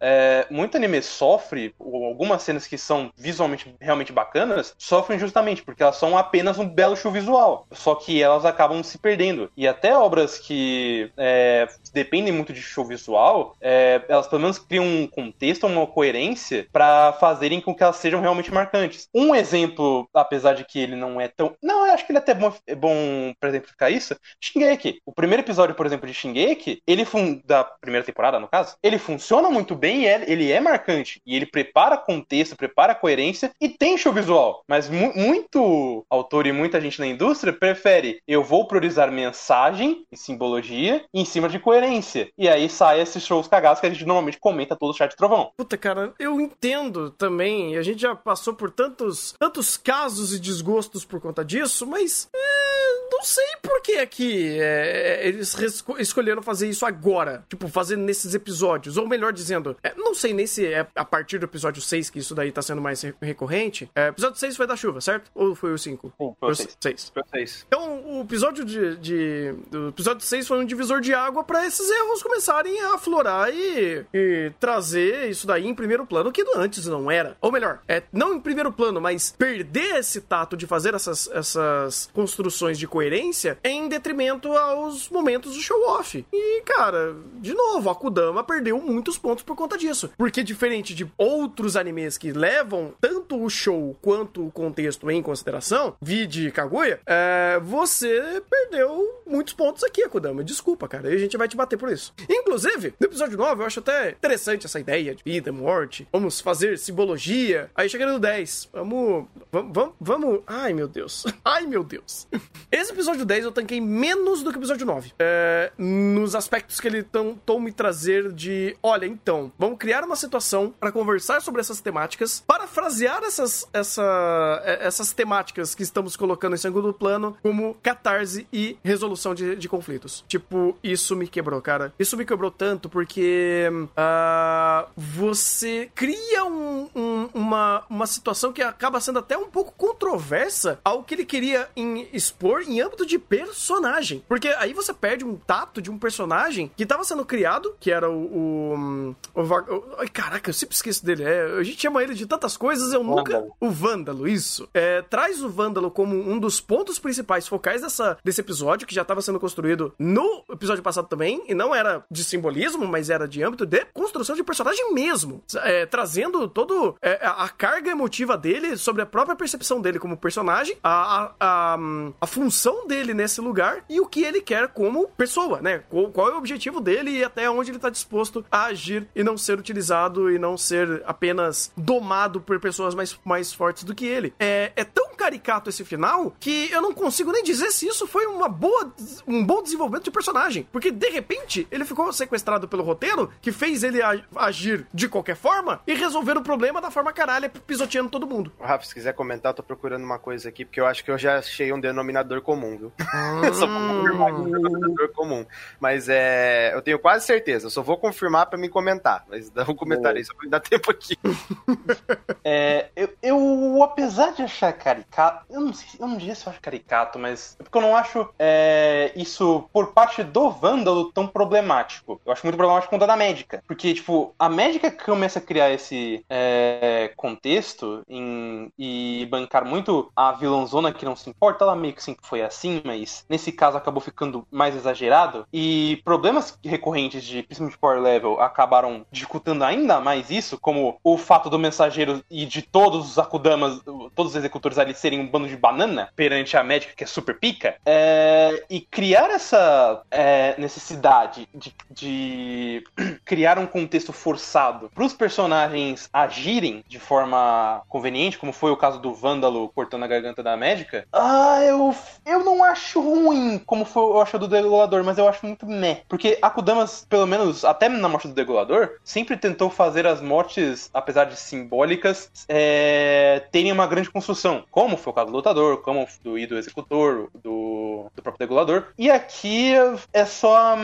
[0.00, 5.82] É, muito anime sofre, ou algumas cenas que são visualmente realmente bacanas, sofrem justamente porque
[5.82, 7.66] elas são apenas um belo show visual.
[7.72, 9.50] Só que elas acabam se perdendo.
[9.56, 14.84] E até obras que é, dependem muito de show visual, é, elas pelo menos criam
[14.84, 19.08] um contexto, uma coerência para fazerem com que elas sejam realmente marcantes.
[19.14, 21.54] Um exemplo, apesar de que ele não é tão.
[21.62, 24.16] Não, eu acho que ele é até bom, é bom para exemplificar isso.
[24.40, 25.00] Shingeki.
[25.04, 27.40] O primeiro episódio, por exemplo, de Shingeki, ele fun...
[27.44, 31.20] da primeira temporada, no caso, ele funciona muito bem e ele é marcante.
[31.24, 34.62] E ele prepara contexto, prepara coerência e tem show visual.
[34.68, 40.16] Mas mu muito autor e muita gente na indústria prefere eu vou priorizar mensagem e
[40.16, 42.30] simbologia em cima de coerência.
[42.36, 45.16] E aí sai esses shows cagados que a gente normalmente comenta todo o chat de
[45.16, 45.50] trovão.
[45.56, 47.76] Puta, cara, eu entendo também.
[47.76, 52.28] A gente já passou por tantos, tantos casos e desgostos por conta disso, mas.
[52.34, 55.56] É, não sei por que aqui é, eles
[55.98, 57.44] escolheram fazer isso agora.
[57.48, 58.96] Tipo, fazer nesses episódios.
[58.96, 62.18] Ou melhor dizendo, é, não sei nem se é a partir do episódio 6 que
[62.18, 63.90] isso daí tá sendo mais recorrente.
[63.94, 65.30] É, episódio 6 foi da chuva, certo?
[65.34, 66.12] Ou foi o 5?
[66.18, 67.12] Sim, foi o 6.
[67.12, 67.64] Foi o 6.
[67.66, 69.54] Então, o episódio de, de.
[69.72, 74.04] O episódio 6 foi um divisor de água para esses erros começarem a aflorar e,
[74.12, 77.36] e, trazer isso daí em primeiro plano, que antes não era.
[77.40, 82.10] Ou melhor, é não em primeiro plano, mas perder esse tato de fazer essas, essas
[82.12, 86.26] construções de coerência em detrimento aos momentos do show-off.
[86.32, 90.10] E, cara, de novo, a Kudama perdeu muitos pontos por conta disso.
[90.18, 95.96] Porque, diferente de outros animes que levam tanto o show quanto o contexto em consideração,
[96.02, 100.42] vide Kaguya, é, você perdeu muitos pontos aqui, Akudama.
[100.42, 101.12] Desculpa, cara.
[101.12, 102.12] E a gente vai te bater por isso.
[102.28, 106.08] Inclusive, no episódio 9, eu acho até interessante essa ideia de vida, morte.
[106.12, 107.70] Vamos fazer simbologia.
[107.76, 108.70] Aí chega no 10.
[108.72, 109.26] Vamos.
[109.52, 109.92] Vamos.
[110.00, 110.40] Vamos.
[110.48, 111.24] Ai, meu Deus.
[111.44, 112.26] Ai, meu Deus.
[112.72, 115.12] Esse Episódio 10 eu tanquei menos do que o episódio 9.
[115.18, 120.74] É, nos aspectos que ele tentou me trazer de, olha, então, vamos criar uma situação
[120.78, 126.58] para conversar sobre essas temáticas, parafrasear essas, essa, é, essas temáticas que estamos colocando em
[126.58, 130.24] segundo plano como catarse e resolução de, de conflitos.
[130.26, 131.92] Tipo, isso me quebrou, cara.
[131.98, 139.00] Isso me quebrou tanto porque uh, você cria um, um, uma, uma situação que acaba
[139.00, 144.22] sendo até um pouco controversa ao que ele queria em expor em âmbito de personagem.
[144.28, 148.10] Porque aí você perde um tato de um personagem que estava sendo criado, que era
[148.10, 148.74] o.
[148.74, 151.24] o, o, o caraca, eu sempre esqueço dele.
[151.24, 153.44] É, a gente chama ele de tantas coisas, eu nunca.
[153.60, 154.68] O Vândalo, isso.
[154.74, 159.02] É, traz o Vândalo como um dos pontos principais focais dessa, desse episódio, que já
[159.02, 163.42] estava sendo construído no episódio passado também, e não era de simbolismo, mas era de
[163.42, 165.42] âmbito de construção de personagem mesmo.
[165.62, 170.76] É, trazendo todo é, a carga emotiva dele sobre a própria percepção dele como personagem,
[170.82, 171.78] a, a, a,
[172.20, 175.82] a função dele nesse lugar e o que ele quer como pessoa, né?
[175.88, 179.22] Qual, qual é o objetivo dele e até onde ele está disposto a agir e
[179.22, 184.06] não ser utilizado e não ser apenas domado por pessoas mais, mais fortes do que
[184.06, 184.32] ele.
[184.38, 188.26] É, é tão caricato esse final que eu não consigo nem dizer se isso foi
[188.26, 188.92] uma boa,
[189.26, 190.66] um bom desenvolvimento de personagem.
[190.72, 194.00] Porque de repente ele ficou sequestrado pelo roteiro que fez ele
[194.36, 198.52] agir de qualquer forma e resolver o problema da forma caralho, pisoteando todo mundo.
[198.60, 201.18] Rafa, se quiser comentar, eu tô procurando uma coisa aqui, porque eu acho que eu
[201.18, 202.92] já achei um denominador comum, viu?
[203.54, 205.44] só vou confirmar um denominador comum.
[205.80, 206.72] Mas é.
[206.74, 209.24] Eu tenho quase certeza, eu só vou confirmar pra me comentar.
[209.28, 211.18] Mas dá um comentário aí, só pra me dar tempo aqui.
[212.44, 215.07] é, eu, eu, apesar de achar caricato,
[215.50, 217.96] eu não sei, eu não diria se eu acho caricato, mas é porque eu não
[217.96, 222.20] acho é, isso por parte do Vândalo tão problemático.
[222.24, 223.62] Eu acho muito problemático com o da médica.
[223.66, 230.32] Porque, tipo, a médica começa a criar esse é, contexto em, e bancar muito a
[230.32, 234.00] vilãozona que não se importa, ela meio que sempre foi assim, mas nesse caso acabou
[234.00, 235.46] ficando mais exagerado.
[235.52, 241.50] E problemas recorrentes de, principalmente Power Level, acabaram dificultando ainda mais isso, como o fato
[241.50, 243.80] do mensageiro e de todos os Akudamas,
[244.14, 247.38] todos os executores ali serem um bando de banana perante a médica que é super
[247.38, 247.76] pica.
[247.84, 252.84] É, e criar essa é, necessidade de, de
[253.24, 258.98] criar um contexto forçado para os personagens agirem de forma conveniente, como foi o caso
[258.98, 261.94] do Vândalo cortando a garganta da médica, ah, eu,
[262.26, 266.02] eu não acho ruim como foi, eu acho do Degolador, mas eu acho muito meh.
[266.08, 271.24] Porque Akudamas, pelo menos até na morte do Degolador, sempre tentou fazer as mortes, apesar
[271.24, 274.64] de simbólicas, é, terem uma grande construção.
[274.70, 278.86] Como foi o caso do Lutador, como do Ido Executor, do, do próprio Degolador.
[278.96, 279.72] E aqui
[280.12, 280.76] é só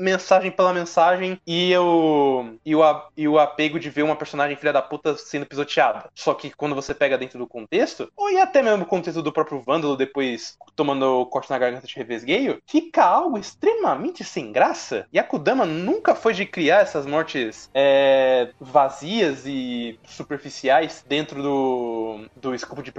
[0.00, 4.72] mensagem pela mensagem e, eu, e, o, e o apego de ver uma personagem filha
[4.72, 6.08] da puta sendo pisoteada.
[6.14, 9.32] Só que quando você pega dentro do contexto, ou e até mesmo o contexto do
[9.32, 15.06] próprio Vândalo depois tomando corte na garganta de revesgueio, fica algo extremamente sem graça.
[15.12, 22.24] E a Kudama nunca foi de criar essas mortes é, vazias e superficiais dentro do,
[22.36, 22.92] do escopo de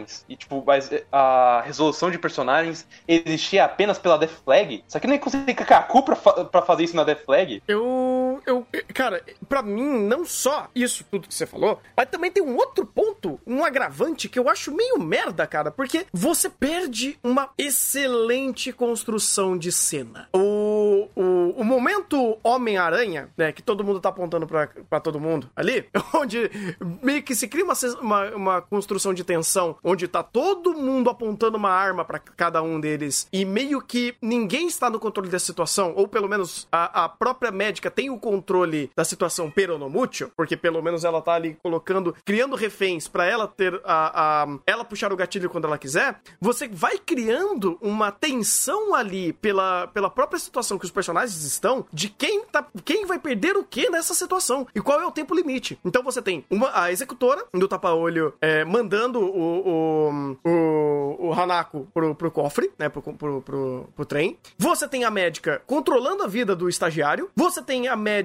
[0.00, 0.24] personagens.
[0.28, 0.64] E, tipo,
[1.12, 4.84] a resolução de personagens existia apenas pela Death Flag.
[4.86, 7.62] Só que nem consegui Kaku pra, pra fazer isso na Death Flag.
[7.66, 8.29] Eu.
[8.46, 12.56] Eu cara, pra mim, não só isso tudo que você falou, mas também tem um
[12.56, 18.72] outro ponto, um agravante que eu acho meio merda, cara, porque você perde uma excelente
[18.72, 20.28] construção de cena.
[20.32, 25.88] O, o, o momento Homem-Aranha, né, que todo mundo tá apontando pra todo mundo ali,
[26.14, 26.50] onde
[27.02, 31.56] meio que se cria uma, uma, uma construção de tensão, onde tá todo mundo apontando
[31.56, 35.92] uma arma para cada um deles e meio que ninguém está no controle dessa situação,
[35.96, 40.80] ou pelo menos a, a própria médica tem o controle da situação peronomútil, porque pelo
[40.80, 45.16] menos ela tá ali colocando, criando reféns para ela ter a, a, ela puxar o
[45.16, 50.84] gatilho quando ela quiser, você vai criando uma tensão ali pela, pela própria situação que
[50.84, 55.00] os personagens estão, de quem tá, quem vai perder o que nessa situação e qual
[55.00, 55.78] é o tempo limite.
[55.84, 61.88] Então você tem uma a executora do tapa-olho é, mandando o, o, o, o Hanako
[61.92, 64.38] pro, pro cofre, né, pro, pro, pro, pro trem.
[64.56, 67.30] Você tem a médica controlando a vida do estagiário.
[67.34, 68.19] Você tem a médica,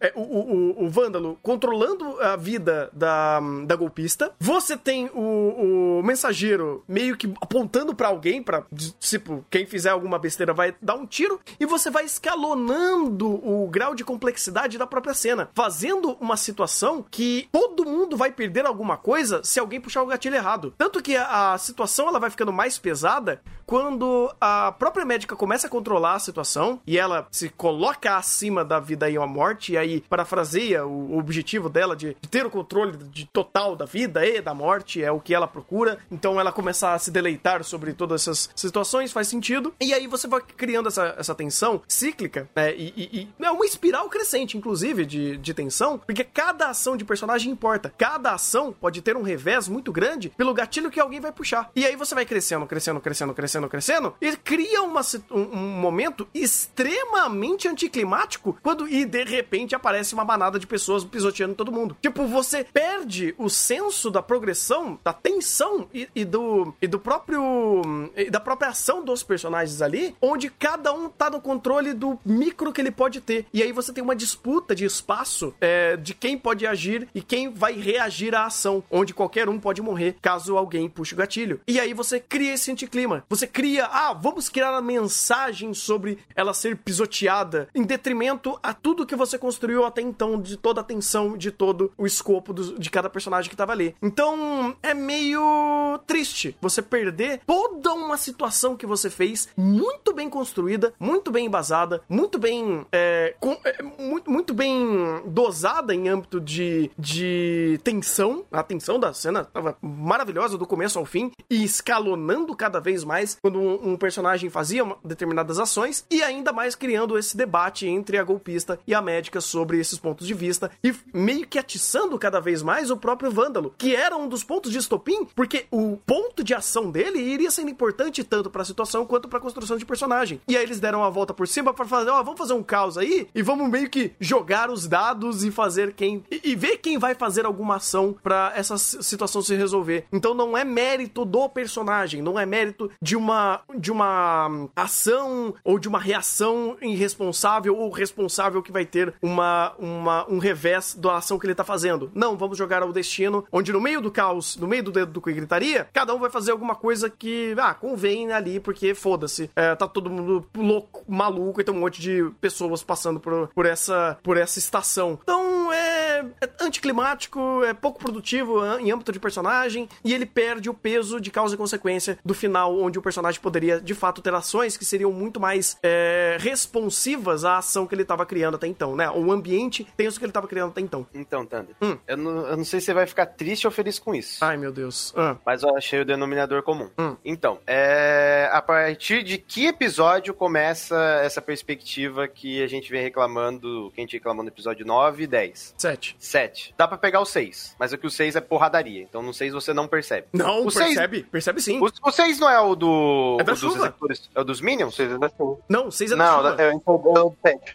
[0.00, 4.32] é, o, o, o vândalo, controlando a vida da, da golpista.
[4.38, 8.64] Você tem o, o mensageiro meio que apontando para alguém, para
[8.98, 11.40] tipo, quem fizer alguma besteira vai dar um tiro.
[11.58, 17.48] E você vai escalonando o grau de complexidade da própria cena, fazendo uma situação que
[17.52, 20.74] todo mundo vai perder alguma coisa se alguém puxar o gatilho errado.
[20.76, 25.66] Tanto que a, a situação ela vai ficando mais pesada quando a própria médica começa
[25.66, 29.76] a controlar a situação e ela se coloca acima da vida e a morte, e
[29.76, 34.40] aí parafraseia o, objetivo dela de, de, ter o controle de total da vida e
[34.40, 35.98] da morte, é o que ela procura.
[36.10, 39.74] Então ela começa a se deleitar sobre todas essas situações, faz sentido.
[39.78, 42.74] E aí você vai criando essa, essa tensão cíclica, né?
[42.74, 47.04] E, e, e é uma espiral crescente, inclusive, de, de tensão, porque cada ação de
[47.04, 47.92] personagem importa.
[47.98, 51.70] Cada ação pode ter um revés muito grande pelo gatilho que alguém vai puxar.
[51.76, 55.00] E aí você vai crescendo, crescendo, crescendo, crescendo, crescendo, e cria uma,
[55.30, 61.54] um, um momento extremamente anticlimático quando e de repente aparece uma manada de pessoas pisoteando
[61.54, 61.96] todo mundo.
[62.02, 67.82] Tipo, você perde o senso da progressão, da tensão e, e do e do próprio
[68.14, 72.72] e da própria ação dos personagens ali, onde cada um tá no controle do micro
[72.72, 73.46] que ele pode ter.
[73.52, 77.50] E aí você tem uma disputa de espaço é, de quem pode agir e quem
[77.50, 81.60] vai reagir à ação, onde qualquer um pode morrer caso alguém puxe o gatilho.
[81.66, 83.24] E aí você cria esse anticlima.
[83.28, 89.06] Você cria, ah, vamos criar a mensagem sobre ela ser pisoteada em detrimento a tudo
[89.06, 92.90] que você construiu até então, de toda a tensão, de todo o escopo do, de
[92.90, 93.94] cada personagem que tava ali.
[94.02, 100.92] Então, é meio triste você perder toda uma situação que você fez, muito bem construída,
[100.98, 102.86] muito bem embasada, muito bem.
[102.92, 108.44] É, com, é, muito, muito bem dosada em âmbito de, de tensão.
[108.52, 113.37] A tensão da cena tava maravilhosa do começo ao fim e escalonando cada vez mais
[113.40, 118.24] quando um, um personagem fazia determinadas ações e ainda mais criando esse debate entre a
[118.24, 122.62] golpista e a médica sobre esses pontos de vista e meio que atiçando cada vez
[122.62, 126.54] mais o próprio Vândalo, que era um dos pontos de estopim, porque o ponto de
[126.54, 130.40] ação dele iria ser importante tanto para a situação quanto para a construção de personagem.
[130.48, 132.62] E aí eles deram a volta por cima para fazer, ó, oh, vamos fazer um
[132.62, 136.78] caos aí e vamos meio que jogar os dados e fazer quem e, e ver
[136.78, 140.06] quem vai fazer alguma ação para essa situação se resolver.
[140.12, 143.27] Então não é mérito do personagem, não é mérito de uma
[143.76, 150.28] de uma ação ou de uma reação irresponsável ou responsável que vai ter uma, uma
[150.28, 152.10] um revés da ação que ele tá fazendo.
[152.14, 155.20] Não, vamos jogar ao destino, onde no meio do caos, no meio do dedo do
[155.20, 159.50] que gritaria, cada um vai fazer alguma coisa que, ah, convém ali, porque foda-se.
[159.54, 163.66] É, tá todo mundo louco, maluco, e tem um monte de pessoas passando por, por,
[163.66, 165.18] essa, por essa estação.
[165.22, 170.74] Então é, é anticlimático, é pouco produtivo em âmbito de personagem, e ele perde o
[170.74, 174.76] peso de causa e consequência do final, onde o personagem poderia de fato ter ações
[174.76, 179.10] que seriam muito mais é, responsivas à ação que ele estava criando até então, né?
[179.10, 181.06] O ambiente tenso que ele estava criando até então.
[181.14, 181.96] Então, Thunder, hum.
[182.06, 184.44] eu, não, eu, não, sei se você vai ficar triste ou feliz com isso.
[184.44, 185.12] Ai, meu Deus.
[185.16, 185.36] Ah.
[185.44, 186.90] Mas eu achei o denominador comum.
[186.98, 187.16] Hum.
[187.24, 193.90] Então, é, a partir de que episódio começa essa perspectiva que a gente vem reclamando,
[193.94, 195.74] que a gente reclamou no episódio 9 e 10?
[195.76, 196.07] 7.
[196.18, 196.74] 7.
[196.76, 199.52] Dá pra pegar o 6, mas é que o 6 é porradaria, então no 6
[199.52, 200.28] você não percebe.
[200.32, 201.28] Não, o percebe, 6...
[201.30, 201.80] percebe sim.
[201.80, 203.36] O, 6 não é o do...
[203.40, 203.94] É da o chuva.
[204.34, 204.94] É o dos Minions?
[204.94, 205.60] O 6 é da chuva.
[205.68, 206.50] Não, o 6 é da não, chuva.
[206.50, 207.22] Não, é, é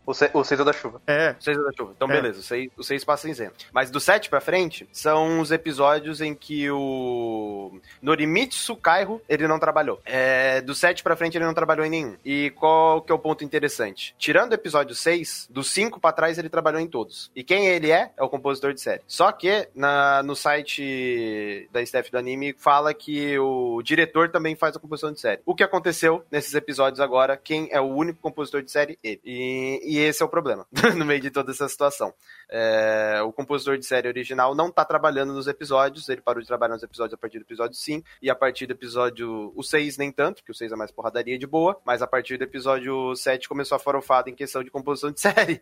[0.06, 0.34] o 7.
[0.34, 1.02] O 6 é da chuva.
[1.08, 1.36] É.
[1.40, 1.94] O 6 é da chuva.
[1.96, 2.14] Então, é.
[2.14, 3.66] beleza, o 6, o 6 passa isento.
[3.72, 9.60] Mas do 7 pra frente, são os episódios em que o Norimitsu Kaiho, ele não
[9.60, 10.02] trabalhou.
[10.06, 12.16] É, do 7 pra frente, ele não trabalhou em nenhum.
[12.24, 14.16] E qual que é o ponto interessante?
[14.18, 17.32] Tirando o episódio 6, do 5 pra trás, ele trabalhou em todos.
[17.36, 18.12] E quem ele é?
[18.18, 19.02] É o compositor de série.
[19.08, 24.76] Só que na, no site da staff do anime fala que o diretor também faz
[24.76, 25.42] a composição de série.
[25.46, 28.98] O que aconteceu nesses episódios agora, quem é o único compositor de série?
[29.04, 29.22] Ele.
[29.24, 30.66] E, e esse é o problema,
[30.96, 32.14] no meio de toda essa situação.
[32.50, 36.74] É, o compositor de série original não tá trabalhando nos episódios, ele parou de trabalhar
[36.74, 40.12] nos episódios a partir do episódio 5, e a partir do episódio o 6 nem
[40.12, 43.48] tanto, porque o 6 é mais porradaria de boa, mas a partir do episódio 7
[43.48, 45.62] começou a farofada em questão de composição de série.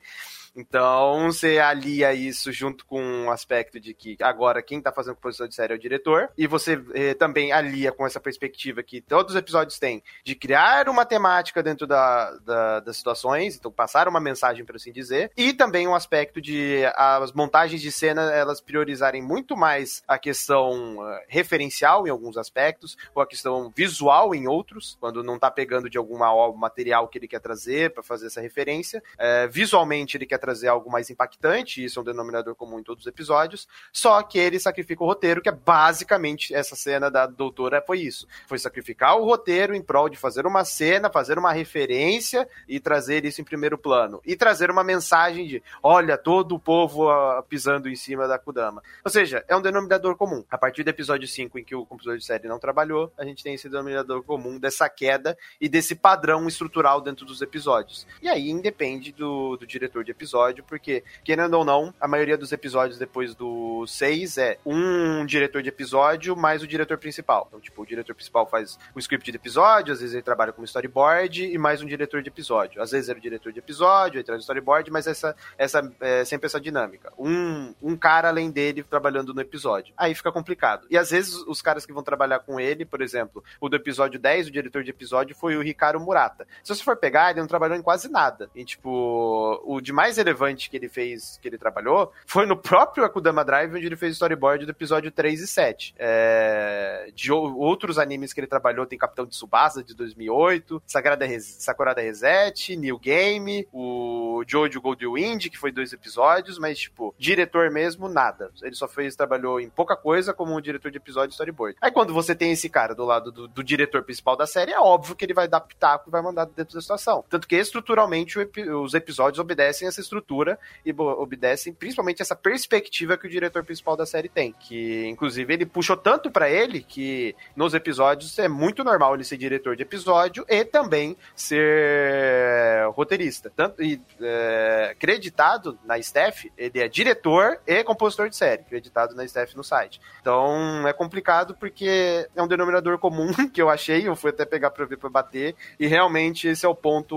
[0.55, 5.47] Então, você alia isso junto com o aspecto de que agora quem tá fazendo composição
[5.47, 9.33] de série é o diretor, e você eh, também alia com essa perspectiva que todos
[9.33, 14.19] os episódios têm de criar uma temática dentro da, da das situações, então passar uma
[14.19, 19.21] mensagem, por assim dizer, e também um aspecto de as montagens de cena elas priorizarem
[19.21, 24.97] muito mais a questão uh, referencial em alguns aspectos, ou a questão visual em outros,
[24.99, 28.41] quando não tá pegando de alguma obra, material que ele quer trazer para fazer essa
[28.41, 29.01] referência.
[29.13, 33.05] Uh, visualmente ele quer trazer algo mais impactante, isso é um denominador comum em todos
[33.05, 37.81] os episódios, só que ele sacrifica o roteiro, que é basicamente essa cena da doutora
[37.81, 38.27] foi isso.
[38.47, 43.25] Foi sacrificar o roteiro em prol de fazer uma cena, fazer uma referência e trazer
[43.25, 44.21] isso em primeiro plano.
[44.25, 48.81] E trazer uma mensagem de, olha, todo o povo uh, pisando em cima da Kudama.
[49.03, 50.43] Ou seja, é um denominador comum.
[50.49, 53.43] A partir do episódio 5, em que o compositor de série não trabalhou, a gente
[53.43, 58.07] tem esse denominador comum dessa queda e desse padrão estrutural dentro dos episódios.
[58.21, 62.51] E aí independe do, do diretor de episódio, porque, querendo ou não, a maioria dos
[62.51, 67.45] episódios depois do 6 é um diretor de episódio mais o diretor principal.
[67.47, 70.65] Então, tipo, o diretor principal faz o script de episódio, às vezes ele trabalha como
[70.65, 72.81] storyboard e mais um diretor de episódio.
[72.81, 76.23] Às vezes era o diretor de episódio, aí traz o storyboard, mas essa, essa é
[76.23, 77.11] sempre essa dinâmica.
[77.17, 79.93] Um, um cara além dele trabalhando no episódio.
[79.97, 80.85] Aí fica complicado.
[80.89, 84.19] E às vezes os caras que vão trabalhar com ele, por exemplo, o do episódio
[84.19, 86.47] 10, o diretor de episódio foi o Ricardo Murata.
[86.63, 88.49] Se você for pegar, ele não trabalhou em quase nada.
[88.55, 93.03] E, tipo, o de mais relevante que ele fez, que ele trabalhou, foi no próprio
[93.03, 95.95] Akudama Drive, onde ele fez storyboard do episódio 3 e 7.
[95.97, 97.11] É...
[97.13, 101.57] De outros animes que ele trabalhou, tem Capitão de Subasa, de 2008, Sagrada Res...
[101.59, 108.09] Sakurada Reset, New Game, o Jojo Goldwind, que foi dois episódios, mas, tipo, diretor mesmo,
[108.09, 108.51] nada.
[108.61, 111.77] Ele só fez, trabalhou em pouca coisa como um diretor de episódio storyboard.
[111.81, 114.79] Aí quando você tem esse cara do lado do, do diretor principal da série, é
[114.79, 117.23] óbvio que ele vai dar pitaco e vai mandar dentro da situação.
[117.29, 123.29] Tanto que estruturalmente os episódios obedecem essa estrutura e obedecem principalmente essa perspectiva que o
[123.29, 124.53] diretor principal da série tem.
[124.53, 129.37] Que, inclusive, ele puxou tanto para ele que nos episódios é muito normal ele ser
[129.37, 133.51] diretor de episódio e também ser roteirista.
[133.55, 139.23] Tanto, e é, creditado na staff, ele é diretor e compositor de série, creditado na
[139.25, 139.99] staff no site.
[140.21, 144.71] Então é complicado porque é um denominador comum que eu achei, eu fui até pegar
[144.71, 147.15] pra ver pra bater, e realmente esse é o ponto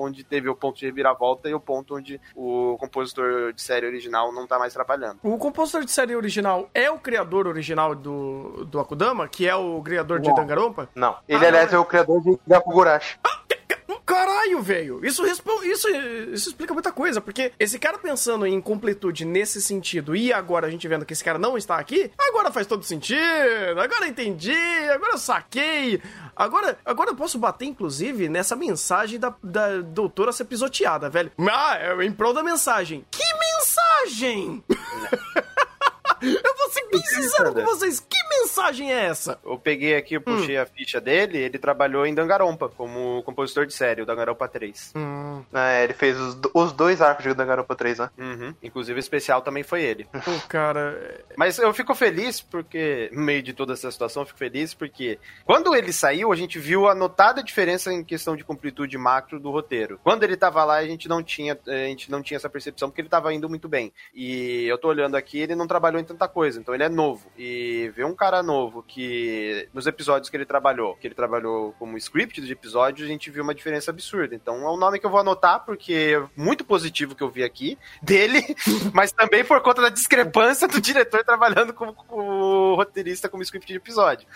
[0.00, 4.15] onde teve o ponto de reviravolta e o ponto onde o compositor de série original
[4.32, 5.18] não tá mais trabalhando.
[5.22, 9.80] O compositor de série original é o criador original do, do Akudama, que é o
[9.82, 10.88] criador de Dangarompa?
[10.94, 11.16] Não.
[11.28, 11.78] Ele, ah, aliás, não.
[11.78, 13.18] é o criador de Gakugurashi.
[13.24, 13.40] Ah,
[14.06, 15.04] Caralho, velho!
[15.04, 15.42] Isso, isso,
[16.32, 20.70] isso explica muita coisa, porque esse cara pensando em completude nesse sentido e agora a
[20.70, 24.54] gente vendo que esse cara não está aqui, agora faz todo sentido, agora entendi,
[24.94, 26.00] agora eu saquei.
[26.36, 31.32] Agora, agora eu posso bater, inclusive, nessa mensagem da, da doutora ser pisoteada, velho.
[31.50, 33.04] Ah, é em prol da mensagem.
[33.10, 33.24] Que
[33.56, 34.62] mensagem?
[36.22, 38.00] Eu ser bem sincero com vocês.
[38.00, 39.38] Que mensagem é essa?
[39.44, 40.62] Eu peguei aqui, eu puxei hum.
[40.62, 41.38] a ficha dele.
[41.38, 44.92] Ele trabalhou em Dangarompa como compositor de série, o Dangarompa 3.
[44.96, 45.42] Hum.
[45.52, 48.10] É, ele fez os, os dois arcos de Dangarompa 3, né?
[48.18, 48.54] Uhum.
[48.62, 50.06] Inclusive o especial também foi ele.
[50.24, 51.24] Pô, cara.
[51.36, 55.18] Mas eu fico feliz porque, no meio de toda essa situação, eu fico feliz porque
[55.44, 59.50] quando ele saiu, a gente viu a notada diferença em questão de completude macro do
[59.50, 60.00] roteiro.
[60.02, 63.00] Quando ele tava lá, a gente não tinha, a gente não tinha essa percepção porque
[63.00, 63.92] ele tava indo muito bem.
[64.14, 67.26] E eu tô olhando aqui, ele não trabalhou em tanta coisa, então ele é novo.
[67.36, 71.96] E ver um cara novo que nos episódios que ele trabalhou, que ele trabalhou como
[71.98, 74.34] script de episódios, a gente viu uma diferença absurda.
[74.34, 77.42] Então é um nome que eu vou anotar porque é muito positivo que eu vi
[77.42, 78.42] aqui dele,
[78.92, 83.76] mas também por conta da discrepância do diretor trabalhando como, como roteirista como script de
[83.76, 84.26] episódio.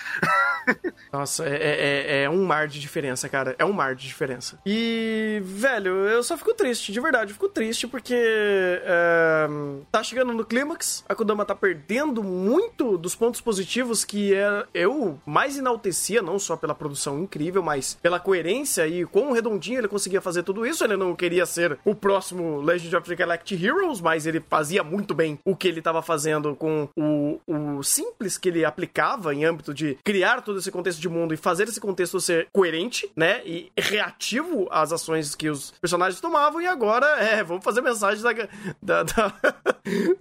[1.12, 3.54] Nossa, é, é, é, um mar de diferença, cara.
[3.58, 4.58] É um mar de diferença.
[4.64, 7.30] E, velho, eu só fico triste, de verdade.
[7.30, 9.48] Eu fico triste porque é,
[9.90, 15.18] tá chegando no clímax, a Kodama tá perdendo muito dos pontos positivos que é, eu
[15.26, 20.20] mais enaltecia, não só pela produção incrível, mas pela coerência e quão redondinho ele conseguia
[20.20, 20.84] fazer tudo isso.
[20.84, 25.14] Ele não queria ser o próximo Legend of the Galactic Heroes, mas ele fazia muito
[25.14, 29.74] bem o que ele estava fazendo com o, o simples que ele aplicava em âmbito
[29.74, 33.42] de criar todo esse contexto de mundo e fazer esse contexto ser coerente, né?
[33.44, 36.60] E reativo às ações que os personagens tomavam.
[36.60, 38.32] E agora, é, vamos fazer mensagem da,
[38.82, 39.34] da, da,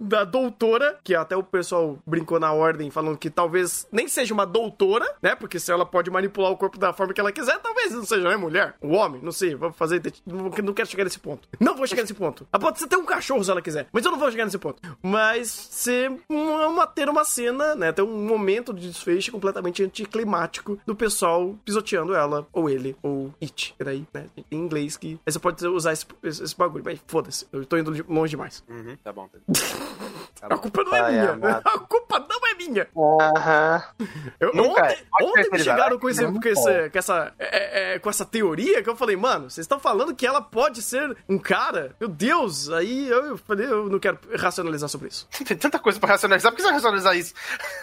[0.00, 4.46] da doutora, que até o pessoal brincou na ordem falando que talvez nem seja uma
[4.46, 5.34] doutora, né?
[5.34, 8.28] Porque se ela pode manipular o corpo da forma que ela quiser, talvez não seja,
[8.28, 8.36] né?
[8.36, 10.02] Mulher, o homem, não sei, vou fazer.
[10.26, 11.48] Não quero chegar nesse ponto.
[11.58, 12.46] Não vou chegar nesse ponto.
[12.52, 14.58] Ela pode ser até um cachorro se ela quiser, mas eu não vou chegar nesse
[14.58, 14.80] ponto.
[15.02, 17.92] Mas ser uma, ter uma cena, né?
[17.92, 23.74] Ter um momento de desfecho completamente anticlimático do pessoal pisoteando ela, ou ele, ou it.
[23.78, 24.26] Peraí, né?
[24.50, 25.20] Em inglês que.
[25.26, 28.64] Aí você pode usar esse, esse, esse bagulho, mas foda-se, eu tô indo longe demais.
[28.68, 29.28] Uhum, tá bom.
[29.28, 30.10] Tá bom.
[30.42, 31.60] A culpa não é minha.
[31.64, 32.18] A culpa
[32.70, 32.88] minha.
[32.96, 33.82] Aham.
[34.54, 34.98] Nunca é.
[35.20, 38.82] ontem ontem me chegaram com, esse, com, esse- com essa, é, é, com essa teoria
[38.82, 41.94] que eu falei, mano, vocês estão falando que ela pode ser um cara?
[42.00, 45.26] Meu Deus, aí eu, eu falei, eu não quero racionalizar sobre isso.
[45.44, 47.34] Tem tanta coisa pra racionalizar, por que você vai racionalizar isso?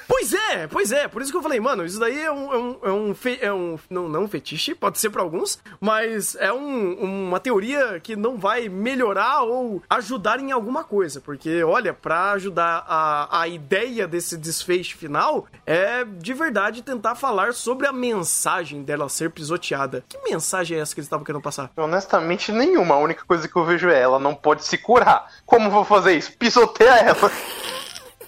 [0.08, 2.48] Pois é, pois é, por isso que eu falei, mano, isso daí é um.
[2.54, 5.60] É um, é um, fe- é um- não, não um fetiche, pode ser pra alguns,
[5.80, 11.20] mas é um- uma teoria que não vai melhorar ou ajudar em alguma coisa.
[11.22, 17.54] Porque, olha, pra ajudar a, a ideia desse desfecho final, é de verdade tentar falar
[17.54, 20.04] sobre a mensagem dela ser pisoteada.
[20.08, 21.72] Que mensagem é essa que eles estavam querendo passar?
[21.76, 22.96] Honestamente, nenhuma.
[22.96, 25.32] A única coisa que eu vejo é ela não pode se curar.
[25.46, 26.32] Como vou fazer isso?
[26.38, 27.32] Pisoteia ela.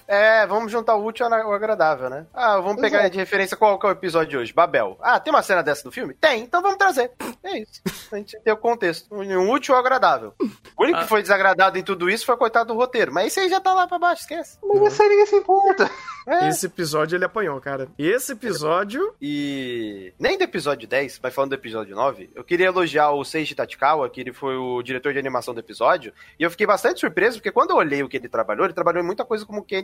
[0.10, 2.26] É, vamos juntar o útil ao agradável, né?
[2.34, 4.52] Ah, vamos pegar de referência qual que é o episódio de hoje?
[4.52, 4.98] Babel.
[5.00, 6.16] Ah, tem uma cena dessa no filme?
[6.16, 7.12] Tem, então vamos trazer.
[7.44, 7.80] É isso.
[8.12, 9.08] A gente tem o contexto.
[9.14, 10.34] Um útil ao agradável.
[10.76, 13.14] O único que foi desagradado em tudo isso foi coitado do roteiro.
[13.14, 14.58] Mas isso aí já tá lá pra baixo, esquece.
[14.64, 15.92] Mas isso aí ninguém se importa.
[16.28, 16.50] É.
[16.50, 17.88] Esse episódio ele apanhou, cara.
[17.98, 19.14] Esse episódio.
[19.22, 23.56] E nem do episódio 10, mas falando do episódio 9, eu queria elogiar o Seiji
[23.56, 27.38] Tachikawa, que ele foi o diretor de animação do episódio, e eu fiquei bastante surpreso,
[27.38, 29.76] porque quando eu olhei o que ele trabalhou, ele trabalhou em muita coisa como que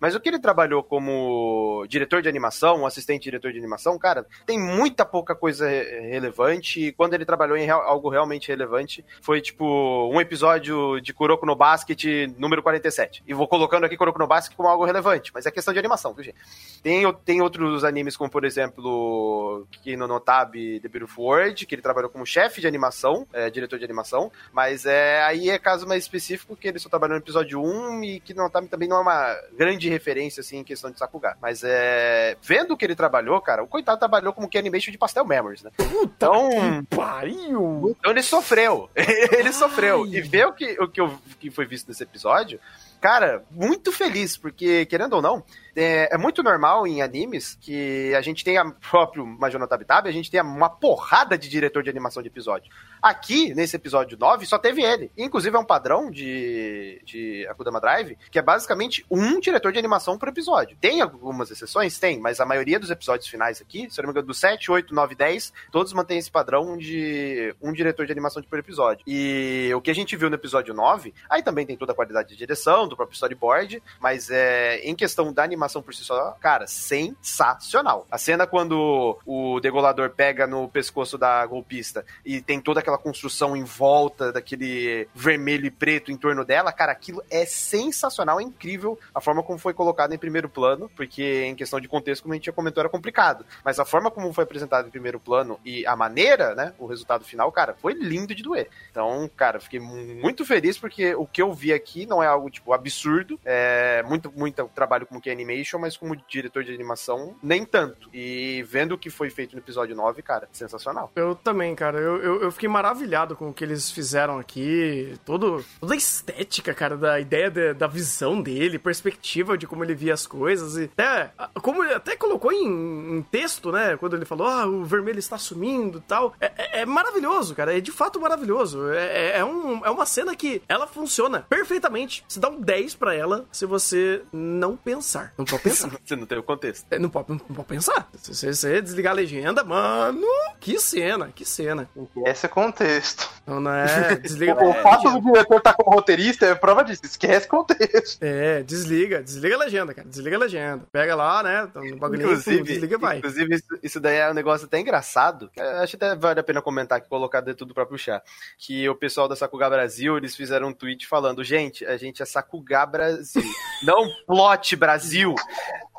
[0.00, 4.58] mas o que ele trabalhou como diretor de animação, assistente diretor de animação, cara, tem
[4.58, 9.64] muita pouca coisa re- relevante, e quando ele trabalhou em algo realmente relevante, foi tipo
[10.12, 12.04] um episódio de Kuroko no Basket
[12.36, 13.22] número 47.
[13.26, 16.12] E vou colocando aqui Kuroko no Basket como algo relevante, mas é questão de animação,
[16.12, 16.38] viu, gente?
[16.82, 21.82] Tem, tem outros animes, como por exemplo, Kino no Tabi The Beautiful World, que ele
[21.82, 26.02] trabalhou como chefe de animação, é, diretor de animação, mas é, aí é caso mais
[26.02, 29.00] específico que ele só trabalhou no episódio 1 e Kino no Tabi também não é
[29.00, 31.36] uma grande referência, assim, em questão de Sakuga.
[31.40, 32.36] Mas é.
[32.42, 35.62] Vendo o que ele trabalhou, cara, o coitado trabalhou como que animation de Pastel Memories,
[35.62, 35.70] né?
[36.02, 36.48] Então.
[36.90, 37.96] Pariu!
[37.98, 38.90] Então ele sofreu.
[38.96, 40.06] ele sofreu.
[40.06, 42.60] E ver o que, o que, eu, que foi visto nesse episódio,
[43.00, 45.42] cara, muito feliz, porque, querendo ou não,
[45.78, 50.12] é, é muito normal em animes que a gente tenha próprio Major no Tabi-Tabi, a
[50.12, 52.72] gente tenha uma porrada de diretor de animação de episódio.
[53.00, 55.10] Aqui, nesse episódio 9, só teve ele.
[55.16, 60.18] Inclusive, é um padrão de, de Akudama Drive, que é basicamente um diretor de animação
[60.18, 60.76] por episódio.
[60.80, 61.96] Tem algumas exceções?
[61.98, 64.72] Tem, mas a maioria dos episódios finais aqui, se eu não me engano, do 7,
[64.72, 69.04] 8, 9, 10, todos mantêm esse padrão de um diretor de animação por episódio.
[69.06, 72.30] E o que a gente viu no episódio 9, aí também tem toda a qualidade
[72.30, 76.66] de direção, do próprio storyboard, mas é, em questão da animação por si só, cara,
[76.66, 78.06] sensacional.
[78.10, 83.56] A cena quando o degolador pega no pescoço da golpista e tem toda aquela construção
[83.56, 88.98] em volta daquele vermelho e preto em torno dela, cara, aquilo é sensacional, é incrível
[89.14, 92.36] a forma como foi colocado em primeiro plano, porque em questão de contexto, como a
[92.36, 93.44] gente já comentou, era complicado.
[93.64, 97.24] Mas a forma como foi apresentado em primeiro plano e a maneira, né, o resultado
[97.24, 98.68] final, cara, foi lindo de doer.
[98.90, 102.72] Então, cara, fiquei muito feliz porque o que eu vi aqui não é algo, tipo,
[102.72, 107.64] absurdo, é muito, muito trabalho como que é animation, mas como diretor de animação, nem
[107.64, 108.08] tanto.
[108.12, 111.10] E vendo o que foi feito no episódio 9, cara, sensacional.
[111.14, 111.98] Eu também, cara.
[111.98, 115.14] Eu, eu, eu fiquei maravilhado com o que eles fizeram aqui.
[115.24, 119.94] Todo, toda a estética, cara, da ideia de- da visão dele, perspectiva de como ele
[119.94, 120.76] via as coisas.
[120.76, 123.96] E até, como ele até colocou em, em texto, né?
[123.96, 126.34] Quando ele falou, ah, o vermelho está sumindo tal.
[126.40, 127.76] É, é- é maravilhoso, cara.
[127.76, 128.90] É de fato maravilhoso.
[128.92, 132.24] É, é- é um, é uma cena que ela funciona perfeitamente.
[132.28, 135.32] Você dá um 10 pra ela se você não pensar.
[135.38, 135.88] Não pode pensar.
[136.04, 136.84] Você não tem o contexto.
[136.90, 138.08] É, Não pode, não pode pensar.
[138.16, 140.26] Se você, você desligar a legenda, mano,
[140.58, 141.88] que cena, que cena.
[142.26, 143.30] Esse é contexto.
[143.46, 144.16] Não, não é.
[144.18, 147.02] Desliga O é, fato do diretor estar como roteirista é prova disso.
[147.04, 148.20] Esquece contexto.
[148.20, 150.08] É, desliga, desliga a legenda, cara.
[150.08, 150.84] Desliga a legenda.
[150.90, 151.68] Pega lá, né?
[151.72, 153.18] tá No bagulhinho, Inclusive, desliga e vai.
[153.18, 155.48] inclusive isso, isso daí é um negócio até engraçado.
[155.50, 158.20] que eu Acho até vale a pena comentar que colocar dentro do próprio chá.
[158.58, 162.26] Que o pessoal da Sakuga Brasil, eles fizeram um tweet falando: gente, a gente é
[162.26, 163.42] Sakuga Brasil,
[163.84, 165.27] não plot Brasil.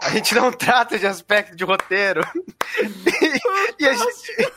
[0.01, 2.21] A gente não trata de aspecto de roteiro.
[3.79, 4.53] e, e gente-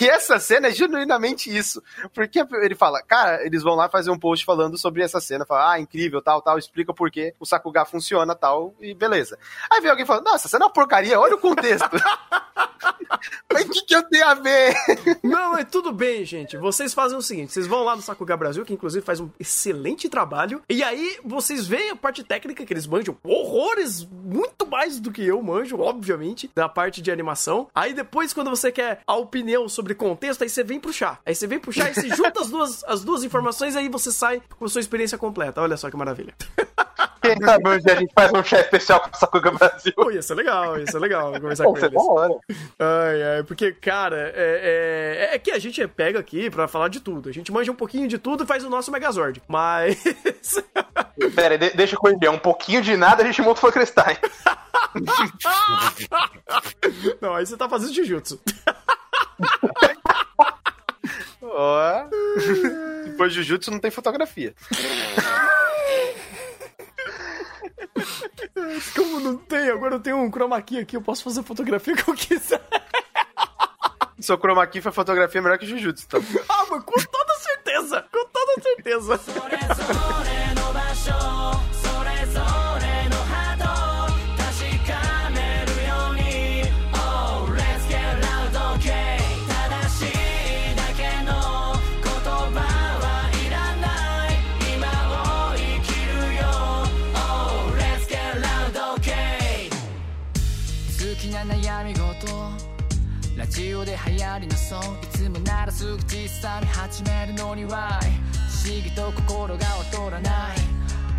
[0.00, 1.82] e essa cena é genuinamente isso.
[2.14, 5.44] Porque ele fala, cara, eles vão lá fazer um post falando sobre essa cena.
[5.46, 9.38] Fala, ah, incrível, tal, tal, explica por que o Sakuga funciona, tal, e beleza.
[9.70, 11.88] Aí vem alguém falando, nossa, essa cena é uma porcaria, olha o contexto.
[13.52, 14.74] Mas o que, que eu tenho a ver?
[15.24, 16.56] Não, mas tudo bem, gente.
[16.56, 20.08] Vocês fazem o seguinte: vocês vão lá no Sakuga Brasil, que inclusive faz um excelente
[20.08, 25.10] trabalho, e aí vocês veem a parte técnica que eles manjam horrores, muito mais do
[25.10, 27.68] que eu manjo, obviamente, da parte de animação.
[27.74, 31.18] Aí depois, quando você quer a opinião sobre contexto, aí você vem pro chá.
[31.24, 34.12] Aí você vem pro chá e você junta as duas, as duas informações, aí você
[34.12, 35.60] sai com a sua experiência completa.
[35.60, 36.34] Olha só que maravilha.
[37.20, 39.92] Quem sabe onde a gente faz um chat especial com o Sakuga Brasil?
[39.94, 42.02] Pô, ia ser legal, ia ser legal conversar Pô, com isso é eles.
[42.08, 42.34] hora.
[42.78, 47.00] Ai, ai, porque, cara, é, é, é que a gente pega aqui pra falar de
[47.00, 47.28] tudo.
[47.28, 49.42] A gente manja um pouquinho de tudo e faz o nosso Megazord.
[49.46, 50.02] Mas.
[51.34, 52.30] Pera aí, de- deixa eu corrigir.
[52.30, 54.16] Um pouquinho de nada a gente monta o Frankenstein.
[57.20, 58.40] não, aí você tá fazendo Jujutsu.
[61.42, 62.04] Ó.
[63.04, 64.54] Depois de Jujutsu não tem fotografia.
[68.94, 69.68] Como não tem?
[69.70, 72.60] Agora eu tenho um chroma key aqui, eu posso fazer fotografia que eu quiser.
[74.20, 76.20] Seu chroma key foi fotografia melhor que Jujutsu, então.
[76.48, 78.04] Ah, mas com toda certeza!
[78.12, 79.20] Com toda certeza!
[103.48, 108.00] ジオで流行りのソングいつもならすぐ実際に始めるのには。
[108.64, 110.56] 不思議と心が劣らない。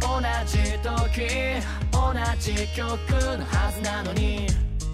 [0.02, 1.28] 同じ時
[1.92, 2.98] 同じ曲
[3.38, 4.48] のはずなのに。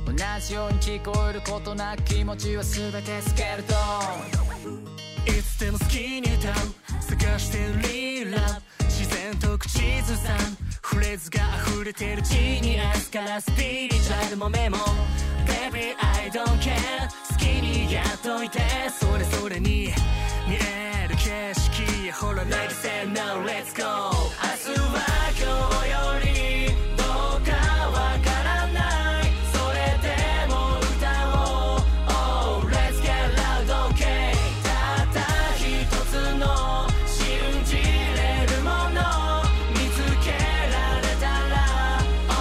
[0.05, 6.53] 同じように聞こえることなく気持ちは全てスケルトンいつでも好きに歌う
[7.01, 10.37] 探してるリーラブ自然と口ずさん。
[10.81, 14.77] フレーズが溢れてるジーニアスからスピリチュアルもメモ。
[15.45, 17.24] Baby I don't care
[18.45, 18.59] いて
[18.91, 19.91] それそれに
[20.47, 23.83] 見える景色ほら投げ銭 Now let's go!
[23.83, 24.93] 明日は
[25.33, 25.45] 今
[25.81, 27.51] 日よりどうか
[27.89, 30.05] わからない」「それで
[30.47, 31.81] も歌おう。
[32.59, 34.03] オールエスケラドケ」
[34.61, 34.69] 「た
[35.11, 35.25] だ
[35.57, 35.65] 一
[36.05, 36.45] つの
[37.07, 37.17] 信
[37.65, 39.41] じれるもの」
[39.73, 41.53] 「見つけられたら。
[42.29, 42.31] オ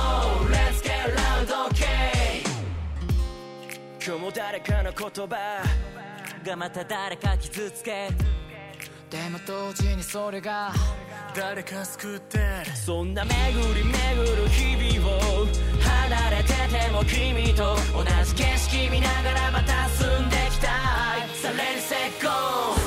[0.45, 2.43] ールエスケラドケ」
[4.07, 5.74] 「今日も誰かの言葉。
[6.45, 8.11] がまた誰か傷つけ。
[9.11, 10.73] でも同時にそれが
[11.35, 12.45] 誰か救ってる。
[12.77, 13.35] そんな巡
[13.75, 13.93] り巡
[14.37, 15.47] る日々を
[15.81, 20.71] 離れてても君と同じ景色見ながらまた進んできたい。
[21.35, 22.84] さレリセッゴー